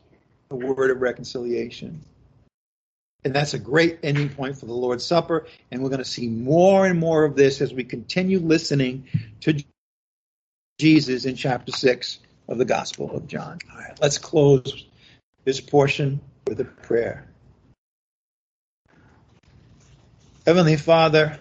[0.50, 2.02] the word of reconciliation.
[3.24, 5.48] And that's a great ending point for the Lord's Supper.
[5.70, 9.08] And we're going to see more and more of this as we continue listening
[9.42, 9.62] to
[10.80, 13.60] Jesus in chapter 6 of the Gospel of John.
[13.72, 14.86] All right, let's close
[15.44, 17.28] this portion with a prayer.
[20.46, 21.38] Heavenly Father,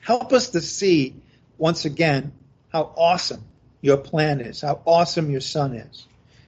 [0.00, 1.14] help us to see
[1.58, 2.32] once again
[2.72, 3.44] how awesome
[3.82, 6.06] your plan is, how awesome your Son is,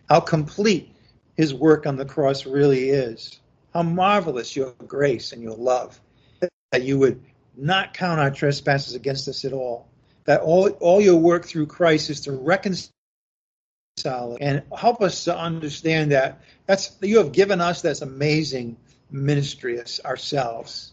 [0.08, 0.94] how complete
[1.36, 3.38] his work on the cross really is.
[3.72, 6.00] How marvelous your grace and your love
[6.70, 7.20] that you would
[7.56, 9.88] not count our trespasses against us at all.
[10.24, 12.90] That all, all your work through Christ is to reconcile
[14.40, 18.76] and help us to understand that that's you have given us this amazing
[19.10, 20.92] ministry ourselves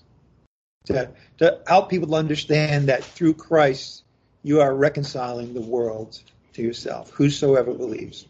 [0.86, 4.01] to, to help people understand that through Christ
[4.44, 6.20] you are reconciling the world
[6.54, 8.26] to yourself, whosoever believes.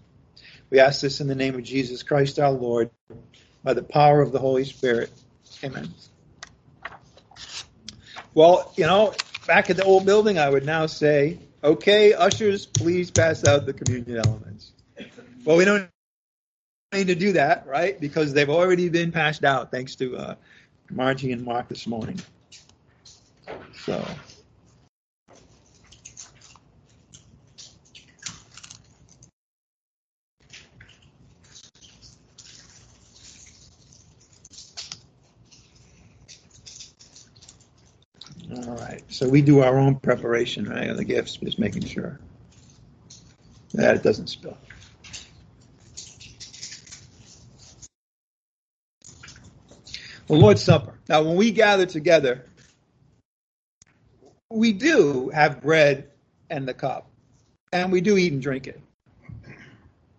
[0.69, 2.89] We ask this in the name of Jesus Christ our Lord,
[3.63, 5.11] by the power of the Holy Spirit.
[5.63, 5.93] Amen.
[8.33, 9.13] Well, you know,
[9.45, 13.73] back at the old building, I would now say, okay, ushers, please pass out the
[13.73, 14.71] communion elements.
[15.43, 15.89] Well, we don't
[16.93, 17.99] need to do that, right?
[17.99, 20.35] Because they've already been passed out, thanks to uh,
[20.89, 22.19] Margie and Mark this morning.
[23.83, 24.05] So.
[38.53, 39.01] All right.
[39.07, 42.19] So we do our own preparation, right, of the gifts, just making sure
[43.73, 44.57] that it doesn't spill.
[50.27, 50.93] The Lord's Supper.
[51.07, 52.45] Now, when we gather together,
[54.49, 56.09] we do have bread
[56.49, 57.09] and the cup,
[57.71, 58.81] and we do eat and drink it.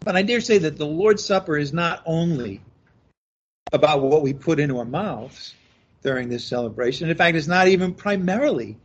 [0.01, 2.61] But I dare say that the Lord's Supper is not only
[3.73, 5.55] about what we put into our mouths
[6.03, 7.09] during this celebration.
[7.09, 8.79] In fact, it's not even primarily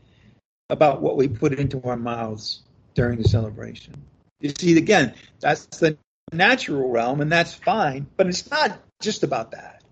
[0.69, 2.61] about what we put into our mouths
[2.93, 3.93] during the celebration.
[4.39, 5.97] You see, again, that's the
[6.31, 9.83] natural realm, and that's fine, but it's not just about that.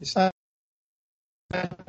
[0.00, 0.32] It's not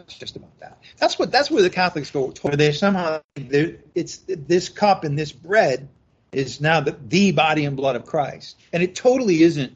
[0.07, 0.81] just about that.
[0.97, 2.31] That's what that's where the Catholics go.
[2.31, 5.89] They somehow it's this cup and this bread
[6.31, 9.73] is now the, the body and blood of Christ, and it totally isn't.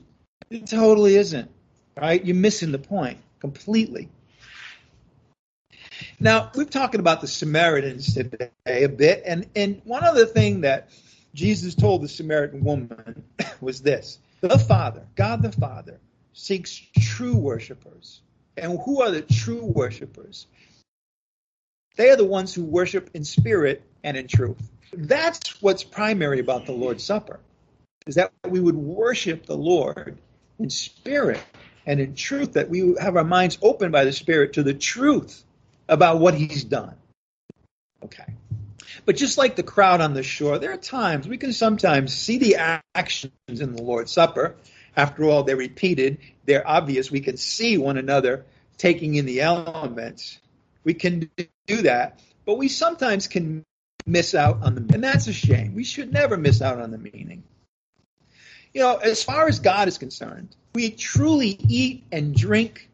[0.49, 1.51] It totally isn't.
[1.95, 2.23] Right?
[2.23, 4.09] You're missing the point completely.
[6.19, 10.89] Now we're talking about the Samaritans today a bit, and and one other thing that
[11.33, 13.23] Jesus told the Samaritan woman
[13.61, 15.99] was this: the Father, God the Father,
[16.33, 18.21] seeks true worshipers
[18.57, 20.47] and who are the true worshipers?
[21.95, 24.61] They are the ones who worship in spirit and in truth.
[24.91, 27.39] That's what's primary about the Lord's Supper,
[28.07, 30.17] is that we would worship the Lord
[30.59, 31.41] in spirit
[31.85, 35.43] and in truth, that we have our minds open by the Spirit to the truth
[35.87, 36.95] about what He's done.
[38.03, 38.25] Okay.
[39.05, 42.37] But just like the crowd on the shore, there are times we can sometimes see
[42.37, 44.55] the actions in the Lord's Supper
[44.95, 47.09] after all, they're repeated, they're obvious.
[47.09, 48.45] We can see one another
[48.77, 50.39] taking in the elements.
[50.83, 51.29] We can
[51.67, 53.63] do that, but we sometimes can
[54.05, 55.73] miss out on the, and that's a shame.
[55.73, 57.43] We should never miss out on the meaning.
[58.73, 62.89] You know, as far as God is concerned, we truly eat and drink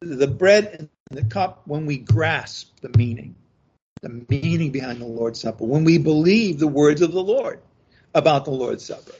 [0.00, 3.34] the bread and the cup when we grasp the meaning,
[4.02, 7.60] the meaning behind the Lord's Supper, when we believe the words of the Lord
[8.14, 9.14] about the Lord's Supper.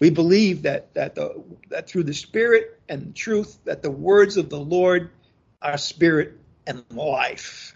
[0.00, 4.48] We believe that that the that through the Spirit and truth that the words of
[4.48, 5.10] the Lord
[5.60, 7.74] are spirit and life.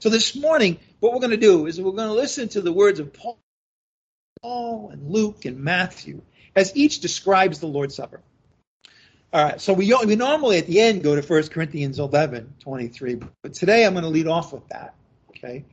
[0.00, 2.72] So this morning, what we're going to do is we're going to listen to the
[2.72, 3.38] words of Paul,
[4.42, 6.22] Paul and Luke and Matthew
[6.54, 8.20] as each describes the Lord's Supper.
[9.32, 13.20] All right, so we, we normally at the end go to 1 Corinthians 11, 23,
[13.42, 14.94] but today I'm going to lead off with that.
[15.30, 15.64] Okay.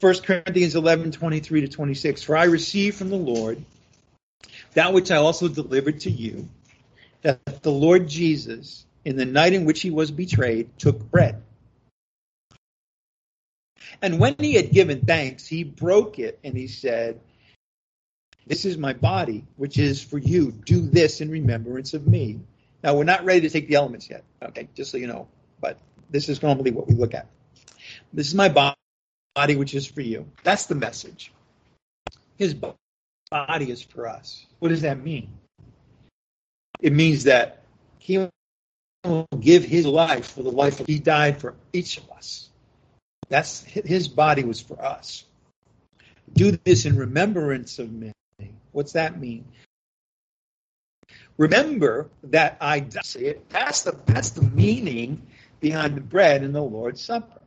[0.00, 2.22] 1 Corinthians 11, 23 to 26.
[2.22, 3.62] For I received from the Lord
[4.72, 6.48] that which I also delivered to you,
[7.20, 11.42] that the Lord Jesus, in the night in which he was betrayed, took bread.
[14.00, 17.20] And when he had given thanks, he broke it and he said,
[18.46, 20.50] This is my body, which is for you.
[20.50, 22.40] Do this in remembrance of me.
[22.82, 25.28] Now, we're not ready to take the elements yet, okay, just so you know,
[25.60, 25.78] but
[26.10, 27.28] this is normally what we look at.
[28.12, 30.28] This is my body which is for you.
[30.42, 31.32] That's the message.
[32.36, 34.44] His body is for us.
[34.58, 35.30] What does that mean?
[36.80, 37.62] It means that
[37.98, 38.18] he
[39.04, 42.50] will give his life for the life of he died for each of us.
[43.28, 45.24] That's his body was for us.
[46.32, 48.12] Do this in remembrance of me.
[48.72, 49.44] What's that mean?
[51.36, 52.78] Remember that I
[53.16, 53.48] it.
[53.48, 55.26] That's the that's the meaning
[55.60, 57.42] behind the bread in the Lord's Supper.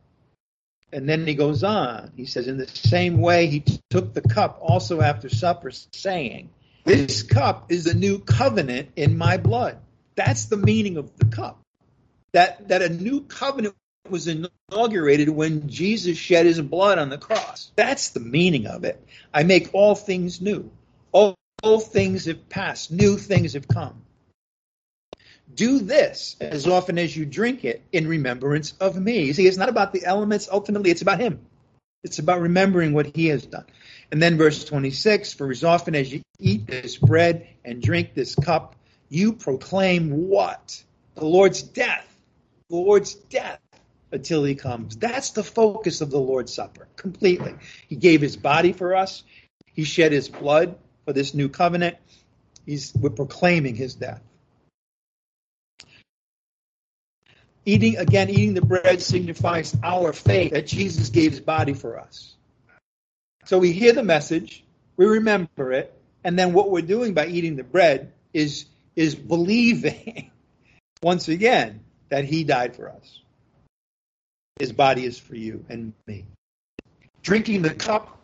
[0.92, 2.12] And then he goes on.
[2.16, 6.48] He says, In the same way, he took the cup also after supper, saying,
[6.84, 9.78] This cup is the new covenant in my blood.
[10.14, 11.60] That's the meaning of the cup.
[12.32, 13.74] That, that a new covenant
[14.08, 17.72] was inaugurated when Jesus shed his blood on the cross.
[17.76, 19.04] That's the meaning of it.
[19.34, 20.70] I make all things new.
[21.16, 24.02] All, all things have passed, new things have come.
[25.54, 29.22] Do this as often as you drink it in remembrance of me.
[29.22, 30.46] You see, it's not about the elements.
[30.52, 31.40] Ultimately, it's about him.
[32.04, 33.64] It's about remembering what he has done.
[34.12, 38.34] And then verse 26, for as often as you eat this bread and drink this
[38.34, 38.76] cup,
[39.08, 40.84] you proclaim what?
[41.14, 42.14] The Lord's death.
[42.68, 43.62] The Lord's death
[44.12, 44.98] until he comes.
[44.98, 47.54] That's the focus of the Lord's Supper, completely.
[47.88, 49.22] He gave his body for us.
[49.72, 50.76] He shed his blood
[51.06, 51.96] for this new covenant.
[52.66, 54.20] He's, we're proclaiming his death.
[57.64, 62.34] Eating, again, eating the bread signifies our faith that Jesus gave his body for us.
[63.44, 64.64] So we hear the message,
[64.96, 65.92] we remember it,
[66.22, 70.30] and then what we're doing by eating the bread is, is believing,
[71.02, 73.20] once again, that he died for us.
[74.58, 76.26] His body is for you and me.
[77.22, 78.15] Drinking the cup